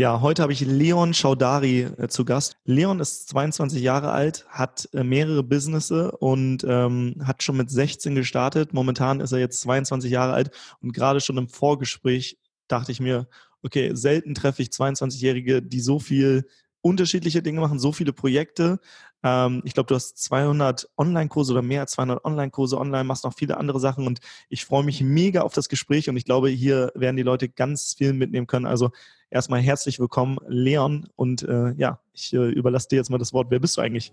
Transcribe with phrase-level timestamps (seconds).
[0.00, 2.56] Ja, heute habe ich Leon Schaudari äh, zu Gast.
[2.64, 8.14] Leon ist 22 Jahre alt, hat äh, mehrere Businesses und ähm, hat schon mit 16
[8.14, 8.72] gestartet.
[8.72, 13.28] Momentan ist er jetzt 22 Jahre alt und gerade schon im Vorgespräch dachte ich mir,
[13.62, 16.46] okay, selten treffe ich 22-Jährige, die so viel
[16.82, 18.80] unterschiedliche Dinge machen, so viele Projekte.
[19.22, 23.34] Ähm, ich glaube, du hast 200 Online-Kurse oder mehr als 200 Online-Kurse online, machst noch
[23.34, 26.92] viele andere Sachen und ich freue mich mega auf das Gespräch und ich glaube, hier
[26.94, 28.66] werden die Leute ganz viel mitnehmen können.
[28.66, 28.90] Also
[29.30, 33.48] erstmal herzlich willkommen, Leon und äh, ja, ich äh, überlasse dir jetzt mal das Wort.
[33.50, 34.12] Wer bist du eigentlich?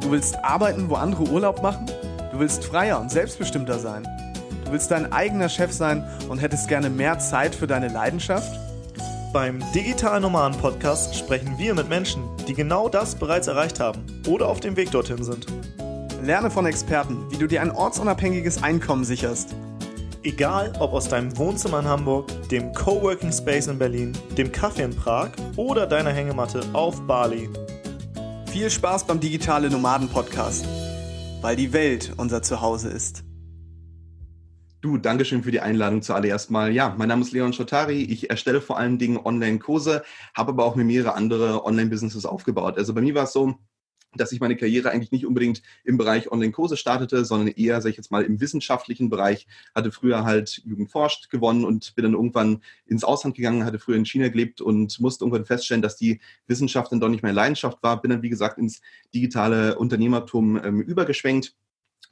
[0.00, 1.84] Du willst arbeiten, wo andere Urlaub machen?
[2.32, 4.04] Du willst freier und selbstbestimmter sein?
[4.64, 8.67] Du willst dein eigener Chef sein und hättest gerne mehr Zeit für deine Leidenschaft?
[9.32, 14.48] Beim Digital Nomaden Podcast sprechen wir mit Menschen, die genau das bereits erreicht haben oder
[14.48, 15.46] auf dem Weg dorthin sind.
[16.22, 19.54] Lerne von Experten, wie du dir ein ortsunabhängiges Einkommen sicherst.
[20.22, 24.96] Egal ob aus deinem Wohnzimmer in Hamburg, dem Coworking Space in Berlin, dem Kaffee in
[24.96, 27.50] Prag oder deiner Hängematte auf Bali.
[28.50, 30.64] Viel Spaß beim Digitale Nomaden Podcast,
[31.42, 33.27] weil die Welt unser Zuhause ist.
[34.80, 36.72] Du, Dankeschön für die Einladung zuallererst mal.
[36.72, 38.04] Ja, mein Name ist Leon Schottari.
[38.04, 42.78] Ich erstelle vor allen Dingen Online-Kurse, habe aber auch mir mehrere andere Online-Businesses aufgebaut.
[42.78, 43.56] Also bei mir war es so,
[44.14, 47.96] dass ich meine Karriere eigentlich nicht unbedingt im Bereich Online-Kurse startete, sondern eher, sag ich
[47.96, 49.48] jetzt mal, im wissenschaftlichen Bereich.
[49.74, 53.96] Hatte früher halt Jugend forscht gewonnen und bin dann irgendwann ins Ausland gegangen, hatte früher
[53.96, 57.82] in China gelebt und musste irgendwann feststellen, dass die Wissenschaft dann doch nicht meine Leidenschaft
[57.82, 58.00] war.
[58.00, 58.80] Bin dann, wie gesagt, ins
[59.12, 61.56] digitale Unternehmertum ähm, übergeschwenkt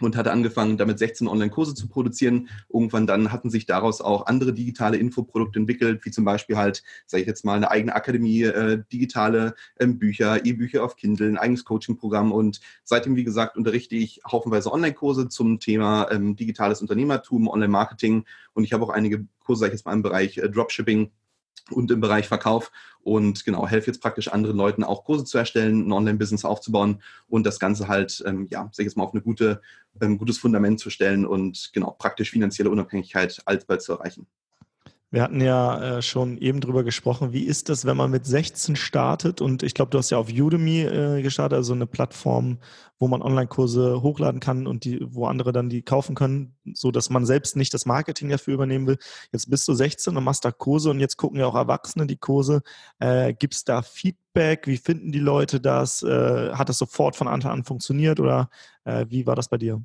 [0.00, 2.48] und hatte angefangen, damit 16 Online-Kurse zu produzieren.
[2.72, 7.22] Irgendwann dann hatten sich daraus auch andere digitale Infoprodukte entwickelt, wie zum Beispiel halt, sage
[7.22, 11.64] ich jetzt mal, eine eigene Akademie, äh, digitale ähm, Bücher, E-Bücher auf Kindle, ein eigenes
[11.64, 18.24] Coaching-Programm und seitdem, wie gesagt, unterrichte ich haufenweise Online-Kurse zum Thema ähm, digitales Unternehmertum, Online-Marketing
[18.54, 21.10] und ich habe auch einige Kurse, sage ich jetzt mal, im Bereich äh, Dropshipping
[21.70, 25.86] und im Bereich Verkauf und genau, helfe jetzt praktisch anderen Leuten auch Kurse zu erstellen,
[25.86, 29.22] ein Online-Business aufzubauen und das Ganze halt, ähm, ja, sag ich jetzt mal, auf ein
[29.22, 29.60] gute,
[30.00, 34.26] ähm, gutes Fundament zu stellen und genau, praktisch finanzielle Unabhängigkeit alsbald zu erreichen.
[35.12, 37.32] Wir hatten ja äh, schon eben drüber gesprochen.
[37.32, 39.40] Wie ist das, wenn man mit 16 startet?
[39.40, 42.58] Und ich glaube, du hast ja auf Udemy äh, gestartet, also eine Plattform,
[42.98, 47.08] wo man Online-Kurse hochladen kann und die, wo andere dann die kaufen können, so dass
[47.08, 48.98] man selbst nicht das Marketing dafür übernehmen will.
[49.32, 52.16] Jetzt bist du 16 und machst da Kurse und jetzt gucken ja auch Erwachsene die
[52.16, 52.62] Kurse.
[52.98, 54.66] Äh, Gibt es da Feedback?
[54.66, 56.02] Wie finden die Leute das?
[56.02, 58.50] Äh, hat das sofort von Anfang an funktioniert oder
[58.84, 59.82] äh, wie war das bei dir?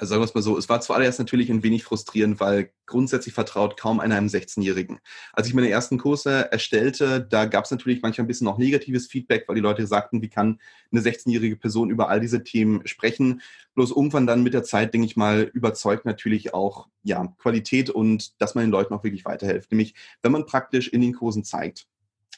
[0.00, 3.34] Also sagen wir es mal so, es war zuallererst natürlich ein wenig frustrierend, weil grundsätzlich
[3.34, 4.98] vertraut kaum einer einem 16-Jährigen.
[5.34, 9.08] Als ich meine ersten Kurse erstellte, da gab es natürlich manchmal ein bisschen auch negatives
[9.08, 10.58] Feedback, weil die Leute sagten, wie kann
[10.90, 13.42] eine 16-jährige Person über all diese Themen sprechen.
[13.74, 18.40] Bloß irgendwann dann mit der Zeit, denke ich mal, überzeugt natürlich auch ja, Qualität und
[18.40, 19.70] dass man den Leuten auch wirklich weiterhilft.
[19.70, 21.86] Nämlich, wenn man praktisch in den Kursen zeigt,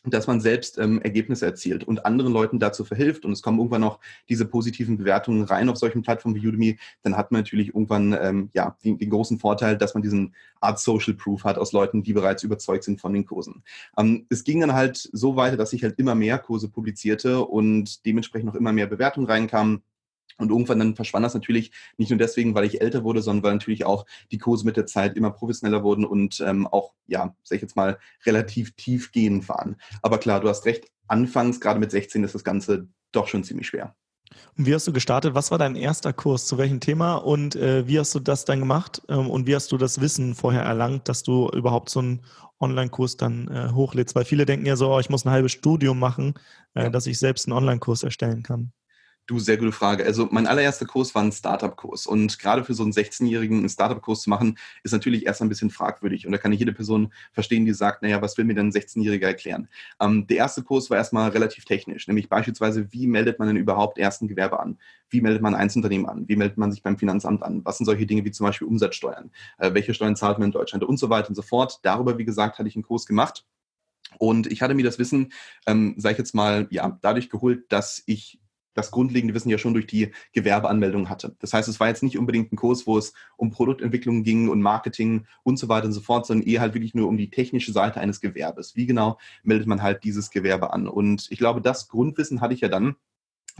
[0.04, 3.24] dass man selbst ähm, Ergebnisse erzielt und anderen Leuten dazu verhilft.
[3.24, 7.16] Und es kommen irgendwann noch diese positiven Bewertungen rein auf solchen Plattformen wie Udemy, dann
[7.16, 11.14] hat man natürlich irgendwann ähm, ja den, den großen Vorteil, dass man diesen Art Social
[11.14, 13.62] Proof hat aus Leuten, die bereits überzeugt sind von den Kursen.
[13.96, 18.04] Ähm, es ging dann halt so weiter, dass ich halt immer mehr Kurse publizierte und
[18.04, 19.82] dementsprechend noch immer mehr Bewertungen reinkamen
[20.38, 23.52] und irgendwann dann verschwand das natürlich nicht nur deswegen, weil ich älter wurde, sondern weil
[23.52, 27.56] natürlich auch die Kurse mit der Zeit immer professioneller wurden und ähm, auch, ja, sag
[27.56, 29.76] ich jetzt mal, relativ tiefgehend waren.
[30.02, 33.66] Aber klar, du hast recht, anfangs, gerade mit 16, ist das Ganze doch schon ziemlich
[33.66, 33.94] schwer.
[34.56, 35.34] Und wie hast du gestartet?
[35.34, 36.46] Was war dein erster Kurs?
[36.46, 37.16] Zu welchem Thema?
[37.16, 39.02] Und äh, wie hast du das dann gemacht?
[39.08, 42.22] Ähm, und wie hast du das Wissen vorher erlangt, dass du überhaupt so einen
[42.60, 44.14] Online-Kurs dann äh, hochlädst?
[44.14, 46.34] Weil viele denken ja so, oh, ich muss ein halbes Studium machen,
[46.74, 46.90] äh, ja.
[46.90, 48.72] dass ich selbst einen Online-Kurs erstellen kann.
[49.32, 50.04] Du, sehr gute Frage.
[50.04, 52.06] Also mein allererster Kurs war ein Startup-Kurs.
[52.06, 55.70] Und gerade für so einen 16-Jährigen einen Startup-Kurs zu machen, ist natürlich erst ein bisschen
[55.70, 56.26] fragwürdig.
[56.26, 58.72] Und da kann nicht jede Person verstehen, die sagt, naja, was will mir denn ein
[58.72, 59.68] 16-Jähriger erklären?
[60.02, 63.96] Ähm, der erste Kurs war erstmal relativ technisch, nämlich beispielsweise, wie meldet man denn überhaupt
[63.96, 64.76] erst ein Gewerbe an?
[65.08, 66.28] Wie meldet man ein Einzelunternehmen an?
[66.28, 67.64] Wie meldet man sich beim Finanzamt an?
[67.64, 69.30] Was sind solche Dinge wie zum Beispiel Umsatzsteuern?
[69.56, 70.84] Äh, welche Steuern zahlt man in Deutschland?
[70.84, 71.80] Und so weiter und so fort.
[71.84, 73.46] Darüber, wie gesagt, hatte ich einen Kurs gemacht.
[74.18, 75.32] Und ich hatte mir das Wissen,
[75.66, 78.41] ähm, sage ich jetzt mal, ja, dadurch geholt, dass ich
[78.74, 81.36] das grundlegende Wissen ja schon durch die Gewerbeanmeldung hatte.
[81.40, 84.62] Das heißt, es war jetzt nicht unbedingt ein Kurs, wo es um Produktentwicklung ging und
[84.62, 87.72] Marketing und so weiter und so fort, sondern eher halt wirklich nur um die technische
[87.72, 88.76] Seite eines Gewerbes.
[88.76, 90.88] Wie genau meldet man halt dieses Gewerbe an?
[90.88, 92.96] Und ich glaube, das Grundwissen hatte ich ja dann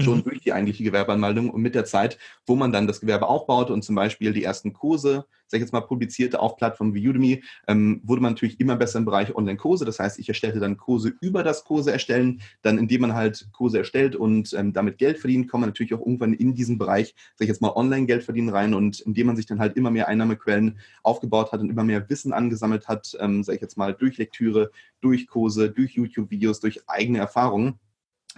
[0.01, 0.25] schon mhm.
[0.25, 3.83] durch die eigentliche Gewerbeanmeldung und mit der Zeit, wo man dann das Gewerbe aufbaut und
[3.83, 8.01] zum Beispiel die ersten Kurse, sag ich jetzt mal, publizierte auf Plattformen wie Udemy, ähm,
[8.05, 9.85] wurde man natürlich immer besser im Bereich Online-Kurse.
[9.85, 12.41] Das heißt, ich erstellte dann Kurse über das Kurse erstellen.
[12.63, 16.01] Dann, indem man halt Kurse erstellt und ähm, damit Geld verdient, kommt man natürlich auch
[16.01, 18.73] irgendwann in diesen Bereich, sag ich jetzt mal, Online-Geld verdienen rein.
[18.73, 22.33] Und indem man sich dann halt immer mehr Einnahmequellen aufgebaut hat und immer mehr Wissen
[22.33, 24.71] angesammelt hat, ähm, sag ich jetzt mal, durch Lektüre,
[25.03, 27.79] durch Kurse, durch YouTube-Videos, durch eigene Erfahrungen,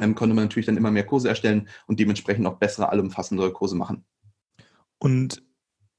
[0.01, 3.77] ähm, konnte man natürlich dann immer mehr Kurse erstellen und dementsprechend auch bessere, allumfassendere Kurse
[3.77, 4.05] machen.
[4.99, 5.43] Und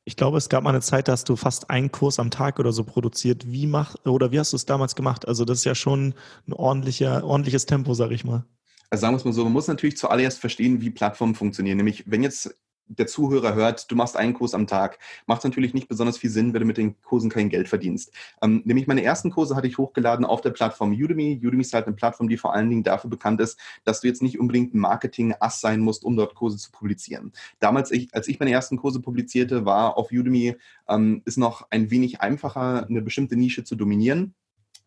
[0.05, 2.59] ich glaube, es gab mal eine Zeit, da hast du fast einen Kurs am Tag
[2.59, 3.51] oder so produziert.
[3.51, 5.27] Wie mach, oder wie hast du es damals gemacht?
[5.27, 6.13] Also das ist ja schon
[6.47, 8.45] ein ordentlicher, ordentliches Tempo, sag ich mal.
[8.91, 11.77] Also sagen wir es mal so, man muss natürlich zuallererst verstehen, wie Plattformen funktionieren.
[11.77, 12.55] Nämlich, wenn jetzt
[12.87, 16.53] der Zuhörer hört, du machst einen Kurs am Tag, macht natürlich nicht besonders viel Sinn,
[16.53, 18.13] wenn du mit den Kursen kein Geld verdienst.
[18.41, 21.41] Ähm, nämlich meine ersten Kurse hatte ich hochgeladen auf der Plattform Udemy.
[21.43, 24.21] Udemy ist halt eine Plattform, die vor allen Dingen dafür bekannt ist, dass du jetzt
[24.21, 27.31] nicht unbedingt ein Marketing-Ass sein musst, um dort Kurse zu publizieren.
[27.59, 30.55] Damals, ich, als ich meine ersten Kurse publizierte, war auf Udemy,
[30.87, 34.35] ähm, ist noch ein wenig einfacher, eine bestimmte Nische zu dominieren.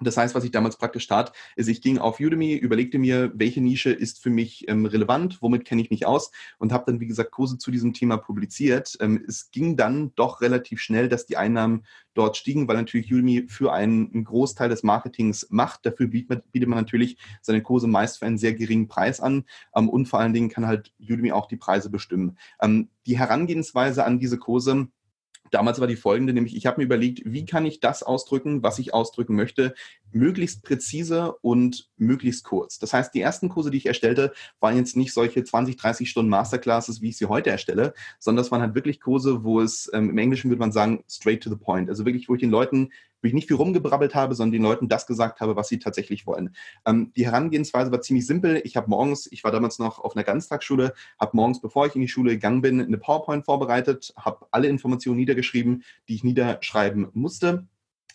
[0.01, 3.61] Das heißt, was ich damals praktisch tat, ist, ich ging auf Udemy, überlegte mir, welche
[3.61, 7.09] Nische ist für mich ähm, relevant, womit kenne ich mich aus und habe dann, wie
[7.09, 8.97] gesagt, Kurse zu diesem Thema publiziert.
[9.01, 11.85] Ähm, es ging dann doch relativ schnell, dass die Einnahmen
[12.15, 15.85] dort stiegen, weil natürlich Udemy für einen, einen Großteil des Marketings macht.
[15.85, 19.89] Dafür bietet, bietet, man natürlich seine Kurse meist für einen sehr geringen Preis an ähm,
[19.89, 22.39] und vor allen Dingen kann halt Udemy auch die Preise bestimmen.
[22.61, 24.89] Ähm, die Herangehensweise an diese Kurse,
[25.51, 28.79] Damals war die folgende, nämlich ich habe mir überlegt, wie kann ich das ausdrücken, was
[28.79, 29.75] ich ausdrücken möchte,
[30.13, 32.79] möglichst präzise und möglichst kurz.
[32.79, 36.31] Das heißt, die ersten Kurse, die ich erstellte, waren jetzt nicht solche 20, 30 Stunden
[36.31, 40.11] Masterclasses, wie ich sie heute erstelle, sondern das waren halt wirklich Kurse, wo es ähm,
[40.11, 41.89] im Englischen würde man sagen, straight to the point.
[41.89, 42.91] Also wirklich, wo ich den Leuten
[43.23, 46.27] wo ich nicht viel rumgebrabbelt habe, sondern den Leuten das gesagt habe, was sie tatsächlich
[46.27, 46.55] wollen.
[46.87, 48.61] Ähm, die Herangehensweise war ziemlich simpel.
[48.65, 52.03] Ich habe morgens, ich war damals noch auf einer Ganztagsschule, habe morgens, bevor ich in
[52.03, 57.67] die Schule gegangen bin, eine PowerPoint vorbereitet, habe alle Informationen niedergeschrieben, die ich niederschreiben musste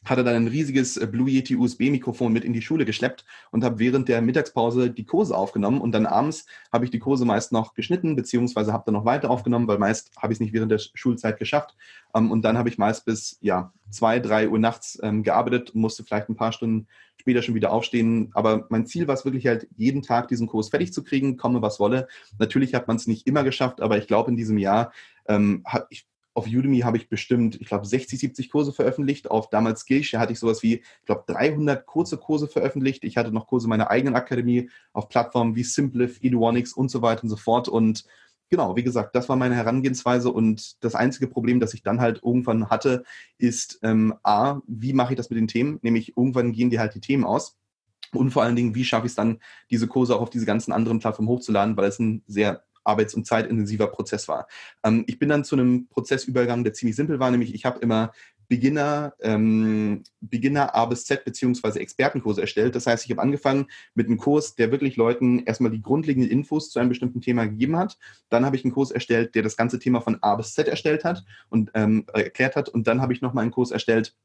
[0.05, 3.79] hatte dann ein riesiges äh, Blue Yeti USB-Mikrofon mit in die Schule geschleppt und habe
[3.79, 7.73] während der Mittagspause die Kurse aufgenommen und dann abends habe ich die Kurse meist noch
[7.73, 10.79] geschnitten, beziehungsweise habe dann noch weiter aufgenommen, weil meist habe ich es nicht während der
[10.79, 11.75] Schulzeit geschafft.
[12.15, 15.81] Ähm, und dann habe ich meist bis ja, zwei, drei Uhr nachts ähm, gearbeitet und
[15.81, 18.31] musste vielleicht ein paar Stunden später schon wieder aufstehen.
[18.33, 21.61] Aber mein Ziel war es wirklich halt, jeden Tag diesen Kurs fertig zu kriegen, komme
[21.61, 22.07] was wolle.
[22.39, 24.91] Natürlich hat man es nicht immer geschafft, aber ich glaube, in diesem Jahr
[25.27, 29.30] ähm, ich auf Udemy habe ich bestimmt, ich glaube, 60, 70 Kurse veröffentlicht.
[29.30, 33.03] Auf damals Skillshare hatte ich sowas wie, ich glaube, 300 kurze Kurse veröffentlicht.
[33.03, 37.24] Ich hatte noch Kurse meiner eigenen Akademie auf Plattformen wie Simplif, Eduonics und so weiter
[37.24, 37.68] und so fort.
[37.69, 38.06] Und
[38.50, 40.31] genau, wie gesagt, das war meine Herangehensweise.
[40.31, 43.03] Und das einzige Problem, das ich dann halt irgendwann hatte,
[43.38, 45.80] ist ähm, A, wie mache ich das mit den Themen?
[45.83, 47.57] Nämlich irgendwann gehen dir halt die Themen aus.
[48.12, 49.39] Und vor allen Dingen, wie schaffe ich es dann,
[49.69, 53.25] diese Kurse auch auf diese ganzen anderen Plattformen hochzuladen, weil es ein sehr arbeits- und
[53.25, 54.47] zeitintensiver Prozess war.
[54.83, 57.80] Ähm, ich bin dann zu einem Prozess übergegangen, der ziemlich simpel war, nämlich ich habe
[57.80, 58.12] immer
[58.47, 62.75] Beginner, ähm, Beginner A bis Z beziehungsweise Expertenkurse erstellt.
[62.75, 66.69] Das heißt, ich habe angefangen mit einem Kurs, der wirklich Leuten erstmal die grundlegenden Infos
[66.69, 67.97] zu einem bestimmten Thema gegeben hat.
[68.30, 71.03] Dann habe ich einen Kurs erstellt, der das ganze Thema von A bis Z erstellt
[71.03, 72.69] hat und ähm, erklärt hat.
[72.69, 74.15] Und dann habe ich nochmal einen Kurs erstellt,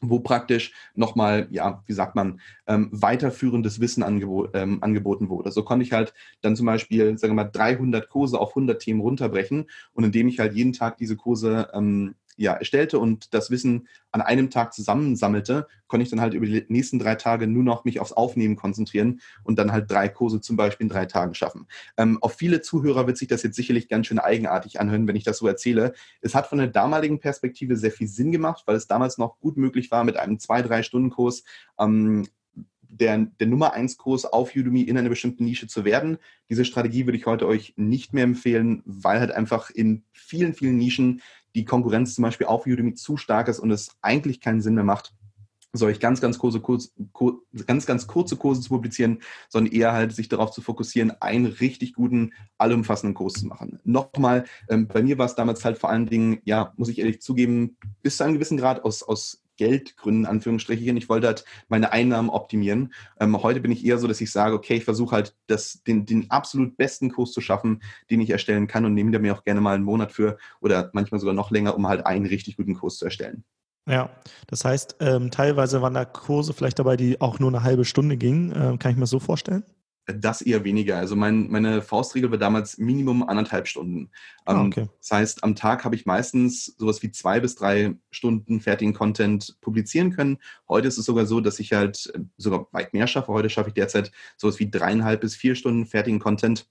[0.00, 5.50] wo praktisch nochmal, ja, wie sagt man, ähm, weiterführendes Wissen angebo ähm, angeboten wurde.
[5.52, 9.00] So konnte ich halt dann zum Beispiel, sagen wir mal, 300 Kurse auf 100 Themen
[9.00, 13.88] runterbrechen und indem ich halt jeden Tag diese Kurse ähm, ja, erstellte und das Wissen
[14.12, 17.84] an einem Tag zusammensammelte, konnte ich dann halt über die nächsten drei Tage nur noch
[17.84, 21.66] mich aufs Aufnehmen konzentrieren und dann halt drei Kurse zum Beispiel in drei Tagen schaffen.
[21.96, 25.24] Ähm, auf viele Zuhörer wird sich das jetzt sicherlich ganz schön eigenartig anhören, wenn ich
[25.24, 25.94] das so erzähle.
[26.20, 29.56] Es hat von der damaligen Perspektive sehr viel Sinn gemacht, weil es damals noch gut
[29.56, 31.44] möglich war, mit einem zwei, drei Stunden Kurs
[31.78, 32.26] ähm,
[32.88, 36.18] der, der Nummer 1 Kurs auf Udemy in einer bestimmten Nische zu werden.
[36.48, 40.78] Diese Strategie würde ich heute euch nicht mehr empfehlen, weil halt einfach in vielen, vielen
[40.78, 41.20] Nischen
[41.56, 44.84] die Konkurrenz zum Beispiel auf Udemy zu stark ist und es eigentlich keinen Sinn mehr
[44.84, 45.14] macht,
[45.72, 50.14] solch ganz, ganz kurze, kurz, kur, ganz, ganz kurze Kurse zu publizieren, sondern eher halt
[50.14, 53.80] sich darauf zu fokussieren, einen richtig guten, allumfassenden Kurs zu machen.
[53.84, 57.20] Nochmal, ähm, bei mir war es damals halt vor allen Dingen, ja, muss ich ehrlich
[57.20, 60.96] zugeben, bis zu einem gewissen Grad aus, aus Geldgründen, Anführungsstrichen.
[60.96, 62.92] Ich wollte halt meine Einnahmen optimieren.
[63.20, 66.06] Ähm, heute bin ich eher so, dass ich sage, okay, ich versuche halt das, den,
[66.06, 69.60] den absolut besten Kurs zu schaffen, den ich erstellen kann und nehme mir auch gerne
[69.60, 72.98] mal einen Monat für oder manchmal sogar noch länger, um halt einen richtig guten Kurs
[72.98, 73.44] zu erstellen.
[73.88, 74.10] Ja,
[74.48, 78.16] das heißt, ähm, teilweise waren da Kurse vielleicht dabei, die auch nur eine halbe Stunde
[78.16, 78.52] gingen.
[78.54, 79.64] Ähm, kann ich mir so vorstellen?
[80.06, 80.98] Das eher weniger.
[80.98, 84.10] Also mein, meine Faustregel war damals Minimum anderthalb Stunden.
[84.44, 84.88] Ah, ähm, okay.
[85.00, 89.56] Das heißt, am Tag habe ich meistens sowas wie zwei bis drei Stunden fertigen Content
[89.60, 90.38] publizieren können.
[90.68, 93.32] Heute ist es sogar so, dass ich halt äh, sogar weit mehr schaffe.
[93.32, 96.68] Heute schaffe ich derzeit sowas wie dreieinhalb bis vier Stunden fertigen Content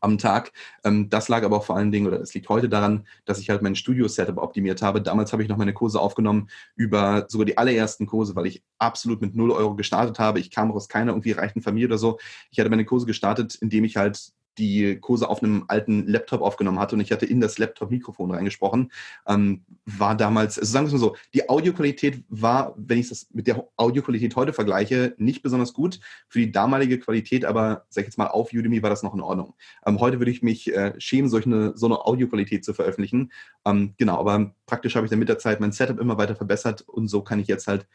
[0.00, 0.52] am Tag.
[0.84, 3.50] Ähm, das lag aber auch vor allen Dingen, oder es liegt heute daran, dass ich
[3.50, 5.02] halt mein Studio-Setup optimiert habe.
[5.02, 9.20] Damals habe ich noch meine Kurse aufgenommen über sogar die allerersten Kurse, weil ich absolut
[9.20, 10.40] mit 0 Euro gestartet habe.
[10.40, 12.18] Ich kam aus keiner irgendwie reichen Familie oder so.
[12.50, 16.78] Ich hatte meine Kurse gestartet, indem ich halt die Kurse auf einem alten Laptop aufgenommen
[16.78, 18.92] hatte und ich hatte in das Laptop Mikrofon reingesprochen,
[19.26, 23.28] ähm, war damals, also sagen wir es mal so, die Audioqualität war, wenn ich das
[23.32, 26.00] mit der Audioqualität heute vergleiche, nicht besonders gut.
[26.28, 29.20] Für die damalige Qualität, aber sag ich jetzt mal, auf Udemy war das noch in
[29.20, 29.54] Ordnung.
[29.86, 33.32] Ähm, heute würde ich mich äh, schämen, solch eine, so eine Audioqualität zu veröffentlichen.
[33.64, 36.82] Ähm, genau, aber praktisch habe ich dann mit der Zeit mein Setup immer weiter verbessert
[36.82, 37.86] und so kann ich jetzt halt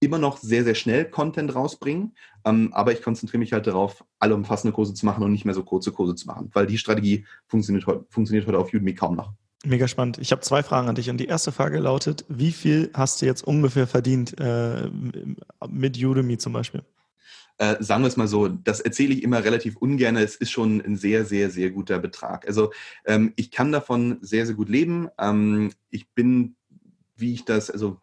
[0.00, 2.14] immer noch sehr, sehr schnell Content rausbringen,
[2.44, 5.54] ähm, aber ich konzentriere mich halt darauf, alle umfassende Kurse zu machen und nicht mehr
[5.54, 9.14] so kurze Kurse zu machen, weil die Strategie funktioniert, heu funktioniert heute auf Udemy kaum
[9.14, 9.32] noch.
[9.64, 10.16] Mega spannend.
[10.16, 11.10] Ich habe zwei Fragen an dich.
[11.10, 14.88] Und die erste Frage lautet, wie viel hast du jetzt ungefähr verdient äh,
[15.68, 16.82] mit Udemy zum Beispiel?
[17.58, 20.16] Äh, sagen wir es mal so, das erzähle ich immer relativ ungern.
[20.16, 22.46] Es ist schon ein sehr, sehr, sehr guter Betrag.
[22.46, 22.72] Also
[23.04, 25.10] ähm, ich kann davon sehr, sehr gut leben.
[25.18, 26.56] Ähm, ich bin
[27.20, 27.98] wie ich das, also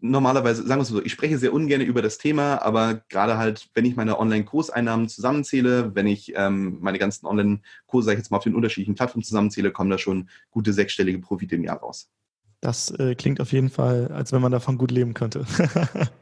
[0.00, 3.68] normalerweise, sagen wir es so, ich spreche sehr ungern über das Thema, aber gerade halt,
[3.74, 8.38] wenn ich meine Online-Kurseinnahmen zusammenzähle, wenn ich ähm, meine ganzen Online-Kurse, sag ich jetzt mal,
[8.38, 12.10] auf den unterschiedlichen Plattformen zusammenzähle, kommen da schon gute sechsstellige Profite im Jahr raus.
[12.60, 15.46] Das äh, klingt auf jeden Fall, als wenn man davon gut leben könnte.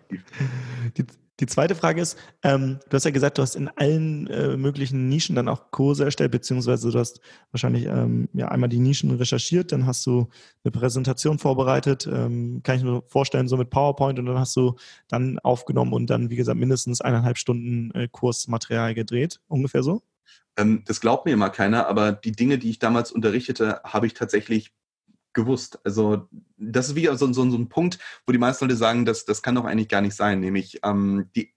[0.96, 1.04] die,
[1.40, 5.08] die zweite Frage ist, ähm, du hast ja gesagt, du hast in allen äh, möglichen
[5.08, 7.20] Nischen dann auch Kurse erstellt, beziehungsweise du hast
[7.52, 10.28] wahrscheinlich ähm, ja einmal die Nischen recherchiert, dann hast du
[10.64, 14.76] eine Präsentation vorbereitet, ähm, kann ich mir vorstellen, so mit PowerPoint und dann hast du
[15.08, 20.02] dann aufgenommen und dann, wie gesagt, mindestens eineinhalb Stunden äh, Kursmaterial gedreht, ungefähr so?
[20.56, 24.14] Ähm, das glaubt mir immer keiner, aber die Dinge, die ich damals unterrichtete, habe ich
[24.14, 24.72] tatsächlich
[25.36, 25.78] gewusst.
[25.84, 29.24] Also das ist wie so, so, so ein Punkt, wo die meisten Leute sagen, das,
[29.24, 30.40] das kann doch eigentlich gar nicht sein.
[30.40, 31.54] Nämlich ähm, die,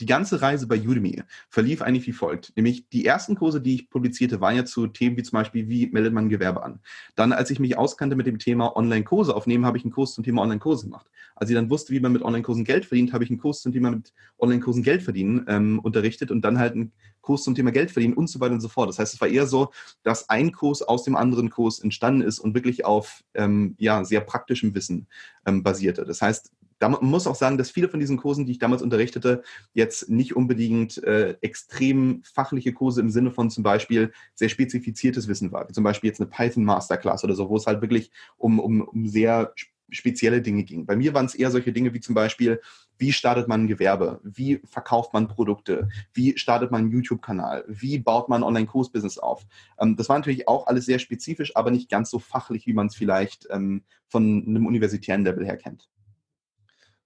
[0.00, 2.52] die ganze Reise bei Udemy verlief eigentlich wie folgt.
[2.56, 5.88] Nämlich die ersten Kurse, die ich publizierte, waren ja zu Themen wie zum Beispiel, wie
[5.88, 6.80] meldet man Gewerbe an.
[7.16, 10.24] Dann, als ich mich auskannte mit dem Thema Online-Kurse aufnehmen, habe ich einen Kurs zum
[10.24, 11.10] Thema Online-Kurse gemacht.
[11.34, 13.72] Als ich dann wusste, wie man mit Online-Kursen Geld verdient, habe ich einen Kurs zum
[13.72, 17.90] Thema mit Online-Kursen Geld verdienen ähm, unterrichtet und dann halt einen Kurs zum Thema Geld
[17.90, 18.88] verdienen und so weiter und so fort.
[18.88, 19.70] Das heißt, es war eher so,
[20.02, 24.20] dass ein Kurs aus dem anderen Kurs entstanden ist und wirklich auf ähm, ja, sehr
[24.20, 25.06] praktischem Wissen
[25.46, 26.04] ähm, basierte.
[26.04, 26.52] Das heißt,
[26.88, 29.42] man muss auch sagen, dass viele von diesen Kursen, die ich damals unterrichtete,
[29.74, 35.52] jetzt nicht unbedingt äh, extrem fachliche Kurse im Sinne von zum Beispiel sehr spezifiziertes Wissen
[35.52, 35.68] war.
[35.68, 38.80] Wie zum Beispiel jetzt eine Python Masterclass oder so, wo es halt wirklich um, um,
[38.80, 39.52] um sehr
[39.90, 40.86] spezielle Dinge ging.
[40.86, 42.60] Bei mir waren es eher solche Dinge wie zum Beispiel,
[42.98, 44.20] wie startet man ein Gewerbe?
[44.22, 45.88] Wie verkauft man Produkte?
[46.12, 47.64] Wie startet man einen YouTube-Kanal?
[47.66, 49.46] Wie baut man Online-Kurs-Business auf?
[49.78, 52.88] Ähm, das war natürlich auch alles sehr spezifisch, aber nicht ganz so fachlich, wie man
[52.88, 55.88] es vielleicht ähm, von einem universitären Level her kennt.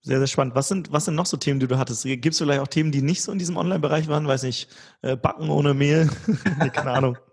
[0.05, 0.55] Sehr, sehr spannend.
[0.55, 2.05] Was sind, was sind noch so Themen, die du hattest?
[2.05, 4.29] Gibt es vielleicht auch Themen, die nicht so in diesem Online-Bereich waren?
[4.29, 4.69] Weiß nicht,
[5.01, 6.11] äh, Backen ohne Mehl?
[6.73, 7.19] Keine Ahnung.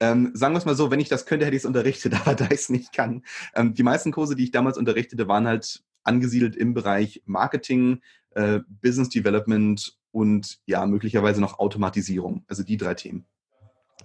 [0.00, 2.34] Ähm, sagen wir es mal so, wenn ich das könnte, hätte ich es unterrichtet, aber
[2.34, 3.22] da ich es nicht kann.
[3.54, 8.58] Ähm, die meisten Kurse, die ich damals unterrichtete, waren halt angesiedelt im Bereich Marketing, äh,
[8.82, 12.44] Business Development und ja, möglicherweise noch Automatisierung.
[12.48, 13.24] Also die drei Themen.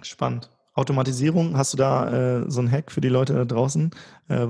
[0.03, 0.51] Spannend.
[0.73, 3.91] Automatisierung, hast du da äh, so einen Hack für die Leute da draußen?
[4.27, 4.47] Äh,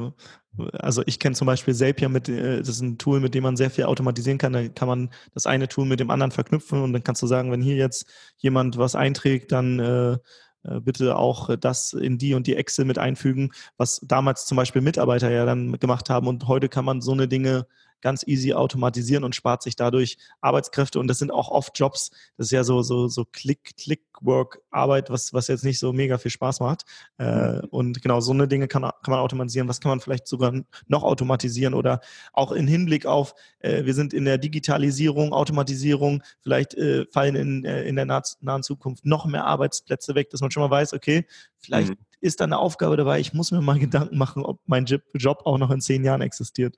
[0.73, 3.57] also ich kenne zum Beispiel Zapier, mit, äh, das ist ein Tool, mit dem man
[3.57, 4.53] sehr viel automatisieren kann.
[4.53, 7.51] Da kann man das eine Tool mit dem anderen verknüpfen und dann kannst du sagen,
[7.51, 8.05] wenn hier jetzt
[8.37, 10.17] jemand was einträgt, dann äh,
[10.63, 14.81] äh, bitte auch das in die und die Excel mit einfügen, was damals zum Beispiel
[14.81, 16.27] Mitarbeiter ja dann gemacht haben.
[16.27, 17.65] Und heute kann man so eine Dinge
[18.01, 20.99] ganz easy automatisieren und spart sich dadurch Arbeitskräfte.
[20.99, 25.47] Und das sind auch oft Jobs, das ist ja so, so, so Click-Click-Work-Arbeit, was, was
[25.47, 26.83] jetzt nicht so mega viel Spaß macht.
[27.17, 27.61] Äh, mhm.
[27.69, 29.67] und genau, so eine Dinge kann, kann man automatisieren.
[29.67, 30.53] Was kann man vielleicht sogar
[30.87, 32.01] noch automatisieren oder
[32.33, 37.65] auch in Hinblick auf, äh, wir sind in der Digitalisierung, Automatisierung, vielleicht äh, fallen in,
[37.65, 41.25] äh, in der nahen Zukunft noch mehr Arbeitsplätze weg, dass man schon mal weiß, okay,
[41.57, 41.97] vielleicht mhm.
[42.21, 45.57] ist da eine Aufgabe dabei, ich muss mir mal Gedanken machen, ob mein Job auch
[45.57, 46.77] noch in zehn Jahren existiert.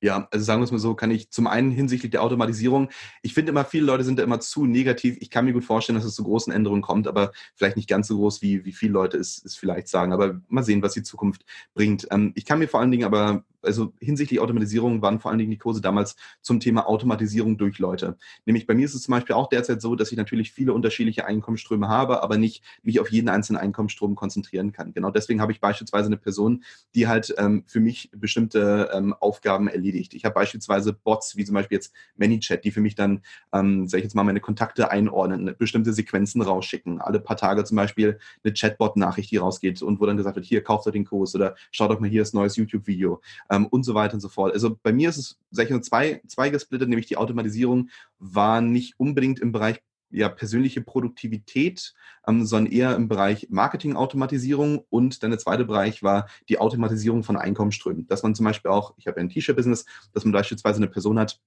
[0.00, 2.88] Ja, also sagen wir es mal so, kann ich zum einen hinsichtlich der Automatisierung,
[3.22, 5.16] ich finde immer, viele Leute sind da immer zu negativ.
[5.20, 8.06] Ich kann mir gut vorstellen, dass es zu großen Änderungen kommt, aber vielleicht nicht ganz
[8.06, 10.12] so groß, wie, wie viele Leute es, es vielleicht sagen.
[10.12, 12.06] Aber mal sehen, was die Zukunft bringt.
[12.12, 15.50] Ähm, ich kann mir vor allen Dingen aber also hinsichtlich Automatisierung waren vor allen Dingen
[15.50, 18.16] die Kurse damals zum Thema Automatisierung durch Leute.
[18.46, 21.26] Nämlich bei mir ist es zum Beispiel auch derzeit so, dass ich natürlich viele unterschiedliche
[21.26, 24.92] Einkommensströme habe, aber nicht mich auf jeden einzelnen Einkommensstrom konzentrieren kann.
[24.92, 26.64] Genau deswegen habe ich beispielsweise eine Person,
[26.94, 29.87] die halt ähm, für mich bestimmte ähm, Aufgaben erledigt.
[29.94, 34.00] Ich habe beispielsweise Bots, wie zum Beispiel jetzt ManyChat, die für mich dann, ähm, sage
[34.00, 37.00] ich jetzt mal, meine Kontakte einordnen, bestimmte Sequenzen rausschicken.
[37.00, 40.62] Alle paar Tage zum Beispiel eine Chatbot-Nachricht, die rausgeht und wo dann gesagt wird, hier,
[40.62, 43.94] kauft euch den Kurs oder schaut doch mal hier das neues YouTube-Video ähm, und so
[43.94, 44.52] weiter und so fort.
[44.52, 48.60] Also bei mir ist es, sag ich nur, zwei, zwei gesplittet, nämlich die Automatisierung war
[48.60, 51.94] nicht unbedingt im Bereich ja, persönliche Produktivität,
[52.26, 57.36] ähm, sondern eher im Bereich Marketing-Automatisierung und dann der zweite Bereich war die Automatisierung von
[57.36, 58.06] Einkommensströmen.
[58.06, 61.18] Dass man zum Beispiel auch, ich habe ja ein T-Shirt-Business, dass man beispielsweise eine Person
[61.18, 61.40] hat,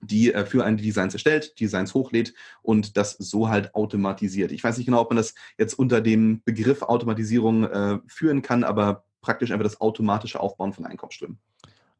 [0.00, 4.52] die äh, für einen die Designs erstellt, Designs hochlädt und das so halt automatisiert.
[4.52, 8.64] Ich weiß nicht genau, ob man das jetzt unter dem Begriff Automatisierung äh, führen kann,
[8.64, 11.38] aber praktisch einfach das automatische Aufbauen von Einkommensströmen.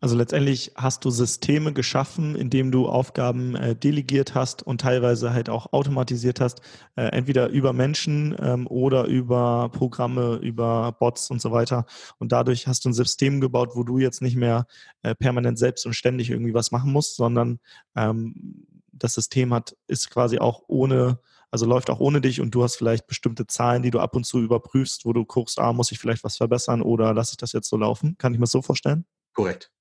[0.01, 5.51] Also letztendlich hast du Systeme geschaffen, indem du Aufgaben äh, delegiert hast und teilweise halt
[5.51, 6.61] auch automatisiert hast,
[6.95, 11.85] äh, entweder über Menschen ähm, oder über Programme, über Bots und so weiter.
[12.19, 14.69] Und dadurch hast du ein System gebaut, wo du jetzt nicht mehr
[15.03, 17.59] äh, permanent selbst und ständig irgendwie was machen musst, sondern
[17.97, 21.19] ähm, das System hat, ist quasi auch ohne,
[21.51, 24.25] also läuft auch ohne dich und du hast vielleicht bestimmte Zahlen, die du ab und
[24.25, 27.53] zu überprüfst, wo du guckst, ah, muss ich vielleicht was verbessern oder lasse ich das
[27.53, 28.17] jetzt so laufen?
[28.17, 29.05] Kann ich mir das so vorstellen?
[29.35, 29.73] Korrekt.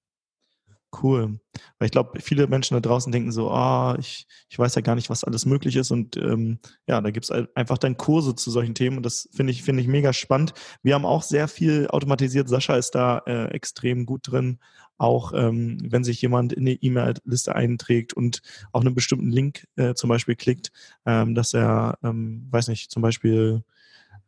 [0.92, 1.40] Cool.
[1.78, 4.82] Weil ich glaube, viele Menschen da draußen denken so, ah, oh, ich, ich weiß ja
[4.82, 5.92] gar nicht, was alles möglich ist.
[5.92, 9.52] Und ähm, ja, da gibt es einfach dann Kurse zu solchen Themen und das finde
[9.52, 10.54] ich, finde ich mega spannend.
[10.84, 12.48] Wir haben auch sehr viel automatisiert.
[12.48, 14.60] Sascha ist da äh, extrem gut drin.
[14.98, 18.42] Auch ähm, wenn sich jemand in die E-Mail-Liste einträgt und
[18.72, 20.72] auf einen bestimmten Link äh, zum Beispiel klickt,
[21.06, 23.64] ähm, dass er, ähm, weiß nicht, zum Beispiel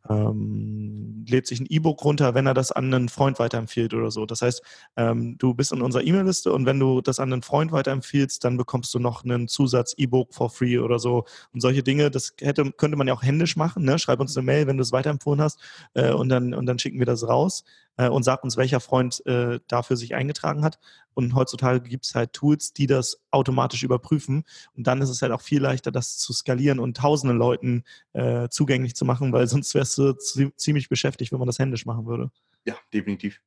[0.08, 4.26] ähm, lädt sich ein E-Book runter, wenn er das an einen Freund weiterempfiehlt oder so.
[4.26, 4.62] Das heißt,
[4.96, 8.56] ähm, du bist in unserer E-Mail-Liste und wenn du das an einen Freund weiterempfiehlst, dann
[8.56, 11.24] bekommst du noch einen Zusatz-E-Book for free oder so.
[11.52, 13.84] Und solche Dinge, das hätte, könnte man ja auch händisch machen.
[13.84, 13.98] Ne?
[13.98, 15.60] Schreib uns eine Mail, wenn du es weiterempfohlen hast
[15.94, 17.64] äh, und, dann, und dann schicken wir das raus
[18.00, 20.78] äh, und sag uns, welcher Freund äh, dafür sich eingetragen hat.
[21.12, 24.44] Und heutzutage gibt es halt Tools, die das automatisch überprüfen.
[24.74, 28.48] Und dann ist es halt auch viel leichter, das zu skalieren und tausenden Leuten äh,
[28.48, 32.30] zugänglich zu machen, weil sonst wärst du ziemlich beschäftigt, wenn man das händisch machen würde.
[32.64, 33.40] Ja, definitiv.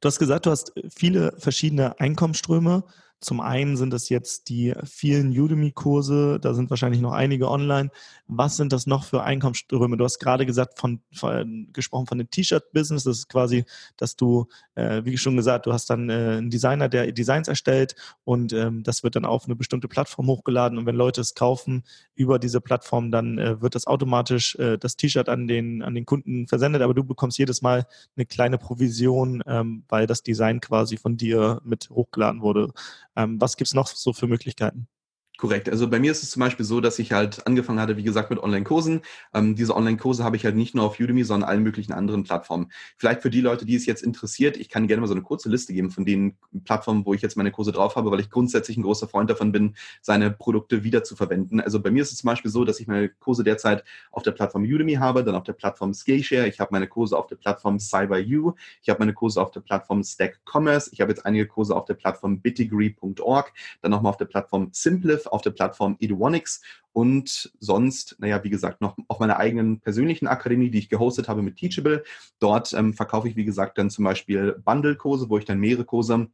[0.00, 2.84] Du hast gesagt, du hast viele verschiedene Einkommensströme.
[3.20, 7.90] Zum einen sind das jetzt die vielen Udemy-Kurse, da sind wahrscheinlich noch einige online.
[8.26, 9.96] Was sind das noch für Einkommensströme?
[9.96, 13.04] Du hast gerade gesagt, von, von gesprochen von dem T-Shirt-Business.
[13.04, 13.64] Das ist quasi,
[13.96, 17.94] dass du, äh, wie schon gesagt, du hast dann äh, einen Designer, der Designs erstellt
[18.24, 20.78] und ähm, das wird dann auf eine bestimmte Plattform hochgeladen.
[20.78, 24.96] Und wenn Leute es kaufen über diese Plattform, dann äh, wird das automatisch äh, das
[24.96, 26.82] T-Shirt an den, an den Kunden versendet.
[26.82, 31.60] Aber du bekommst jedes Mal eine kleine Provision, ähm, weil das Design quasi von dir
[31.64, 32.72] mit hochgeladen wurde.
[33.16, 34.88] Ähm, was gibt es noch so für Möglichkeiten?
[35.36, 35.68] Korrekt.
[35.68, 38.30] Also bei mir ist es zum Beispiel so, dass ich halt angefangen hatte, wie gesagt,
[38.30, 39.00] mit Online-Kursen.
[39.34, 42.70] Ähm, diese Online-Kurse habe ich halt nicht nur auf Udemy, sondern allen möglichen anderen Plattformen.
[42.96, 45.48] Vielleicht für die Leute, die es jetzt interessiert, ich kann gerne mal so eine kurze
[45.48, 48.76] Liste geben von den Plattformen, wo ich jetzt meine Kurse drauf habe, weil ich grundsätzlich
[48.76, 51.60] ein großer Freund davon bin, seine Produkte wieder zu verwenden.
[51.60, 54.30] Also bei mir ist es zum Beispiel so, dass ich meine Kurse derzeit auf der
[54.30, 57.80] Plattform Udemy habe, dann auf der Plattform Skillshare, ich habe meine Kurse auf der Plattform
[57.80, 61.74] CyberU, ich habe meine Kurse auf der Plattform Stack Commerce, ich habe jetzt einige Kurse
[61.74, 67.52] auf der Plattform bitdegree.org, dann nochmal auf der Plattform Simplif, auf der Plattform Eduvonics und
[67.58, 71.56] sonst, naja, wie gesagt, noch auf meiner eigenen persönlichen Akademie, die ich gehostet habe mit
[71.56, 72.04] Teachable.
[72.38, 76.28] Dort ähm, verkaufe ich, wie gesagt, dann zum Beispiel Bundle-Kurse, wo ich dann mehrere Kurse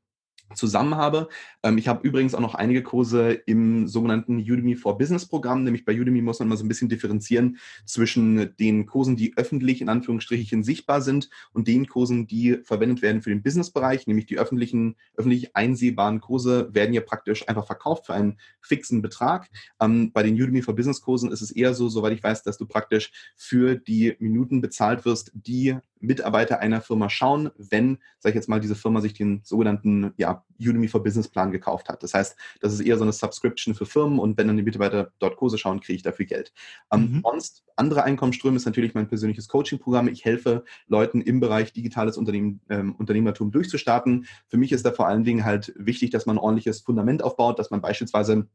[0.55, 1.29] zusammen habe.
[1.63, 5.85] Ähm, ich habe übrigens auch noch einige Kurse im sogenannten Udemy for Business Programm, nämlich
[5.85, 9.89] bei Udemy muss man mal so ein bisschen differenzieren zwischen den Kursen, die öffentlich in
[9.89, 14.97] Anführungsstrichen sichtbar sind und den Kursen, die verwendet werden für den Businessbereich, nämlich die öffentlichen,
[15.17, 19.49] öffentlich einsehbaren Kurse werden ja praktisch einfach verkauft für einen fixen Betrag.
[19.81, 22.59] Ähm, bei den Udemy for Business Kursen ist es eher so, soweit ich weiß, dass
[22.59, 28.35] du praktisch für die Minuten bezahlt wirst, die Mitarbeiter einer Firma schauen, wenn, sag ich
[28.35, 32.03] jetzt mal, diese Firma sich den sogenannten ja, Udemy for Business Plan gekauft hat.
[32.03, 35.13] Das heißt, das ist eher so eine Subscription für Firmen und wenn dann die Mitarbeiter
[35.19, 36.53] dort Kurse schauen, kriege ich dafür Geld.
[36.93, 37.21] Ähm, mhm.
[37.25, 40.09] sonst, andere Einkommensströme ist natürlich mein persönliches Coaching-Programm.
[40.09, 44.27] Ich helfe Leuten im Bereich digitales Unternehmen, ähm, Unternehmertum durchzustarten.
[44.49, 47.59] Für mich ist da vor allen Dingen halt wichtig, dass man ein ordentliches Fundament aufbaut,
[47.59, 48.47] dass man beispielsweise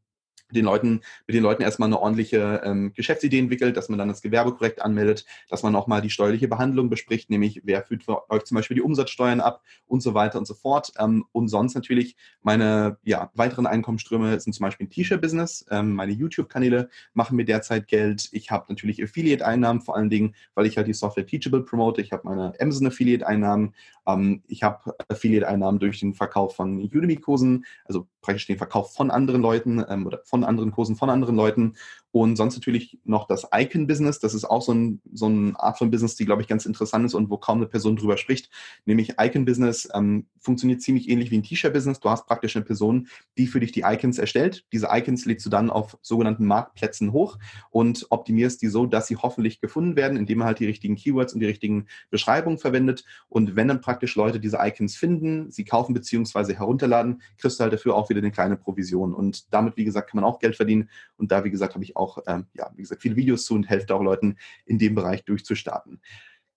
[0.52, 4.22] den Leuten, mit den Leuten erstmal eine ordentliche ähm, Geschäftsidee entwickelt, dass man dann das
[4.22, 8.30] Gewerbe korrekt anmeldet, dass man auch mal die steuerliche Behandlung bespricht, nämlich wer führt für
[8.30, 10.92] euch zum Beispiel die Umsatzsteuern ab und so weiter und so fort.
[11.00, 15.66] Ähm, und sonst natürlich meine ja, weiteren Einkommensströme sind zum Beispiel ein T-Shirt-Business.
[15.72, 18.30] Ähm, meine YouTube-Kanäle machen mir derzeit Geld.
[18.32, 22.02] Ich habe natürlich Affiliate-Einnahmen, vor allen Dingen, weil ich halt die Software Teachable promote.
[22.02, 23.74] Ich habe meine Amazon-Affiliate-Einnahmen.
[24.08, 29.42] Ähm, ich habe Affiliate-Einnahmen durch den Verkauf von Udemy-Kursen, also praktisch den Verkauf von anderen
[29.42, 31.76] Leuten ähm, oder von anderen Kursen von anderen Leuten.
[32.16, 34.22] Und sonst natürlich noch das Icon-Business.
[34.22, 37.06] Das ist auch so, ein, so eine Art von Business, die, glaube ich, ganz interessant
[37.06, 38.50] ist und wo kaum eine Person drüber spricht.
[38.86, 42.00] Nämlich Icon-Business ähm, funktioniert ziemlich ähnlich wie ein T-Shirt-Business.
[42.00, 44.66] Du hast praktisch eine Person, die für dich die Icons erstellt.
[44.72, 47.38] Diese Icons legst du dann auf sogenannten Marktplätzen hoch
[47.70, 51.34] und optimierst die so, dass sie hoffentlich gefunden werden, indem man halt die richtigen Keywords
[51.34, 53.04] und die richtigen Beschreibungen verwendet.
[53.28, 56.54] Und wenn dann praktisch Leute diese Icons finden, sie kaufen bzw.
[56.54, 59.14] herunterladen, kriegst du halt dafür auch wieder eine kleine Provision.
[59.14, 60.90] Und damit, wie gesagt, kann man auch Geld verdienen.
[61.18, 63.56] Und da, wie gesagt, habe ich auch auch, ähm, ja, wie gesagt, viele Videos zu
[63.56, 66.02] und helfe auch Leuten in dem Bereich durchzustarten.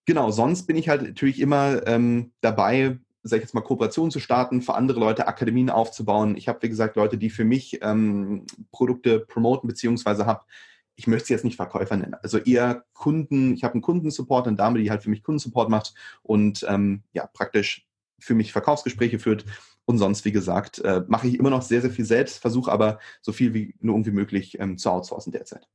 [0.04, 4.20] Genau, sonst bin ich halt natürlich immer ähm, dabei, sag ich jetzt mal, Kooperationen zu
[4.20, 6.36] starten, für andere Leute Akademien aufzubauen.
[6.36, 10.44] Ich habe, wie gesagt, Leute, die für mich ähm, Produkte promoten, beziehungsweise habe,
[10.96, 14.56] ich möchte sie jetzt nicht Verkäufer nennen, also eher Kunden, ich habe einen Kundensupport, eine
[14.56, 17.86] Dame, die halt für mich Kundensupport macht und ähm, ja, praktisch
[18.18, 19.44] für mich Verkaufsgespräche führt.
[19.88, 22.98] Und sonst, wie gesagt, äh, mache ich immer noch sehr, sehr viel selbst, versuche aber
[23.22, 25.66] so viel wie nur irgendwie möglich ähm, zu outsourcen derzeit.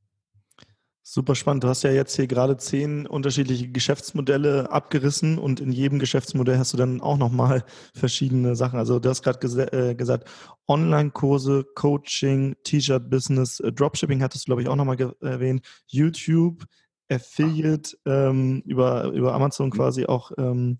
[1.02, 1.64] Super spannend.
[1.64, 6.72] Du hast ja jetzt hier gerade zehn unterschiedliche Geschäftsmodelle abgerissen und in jedem Geschäftsmodell hast
[6.72, 8.78] du dann auch nochmal verschiedene Sachen.
[8.78, 10.30] Also du hast gerade ges äh, gesagt,
[10.68, 16.64] Online-Kurse, Coaching, T-Shirt-Business, äh, Dropshipping hattest du, glaube ich, auch nochmal erwähnt, YouTube,
[17.10, 20.78] Affiliate, ähm, über, über Amazon quasi auch ähm,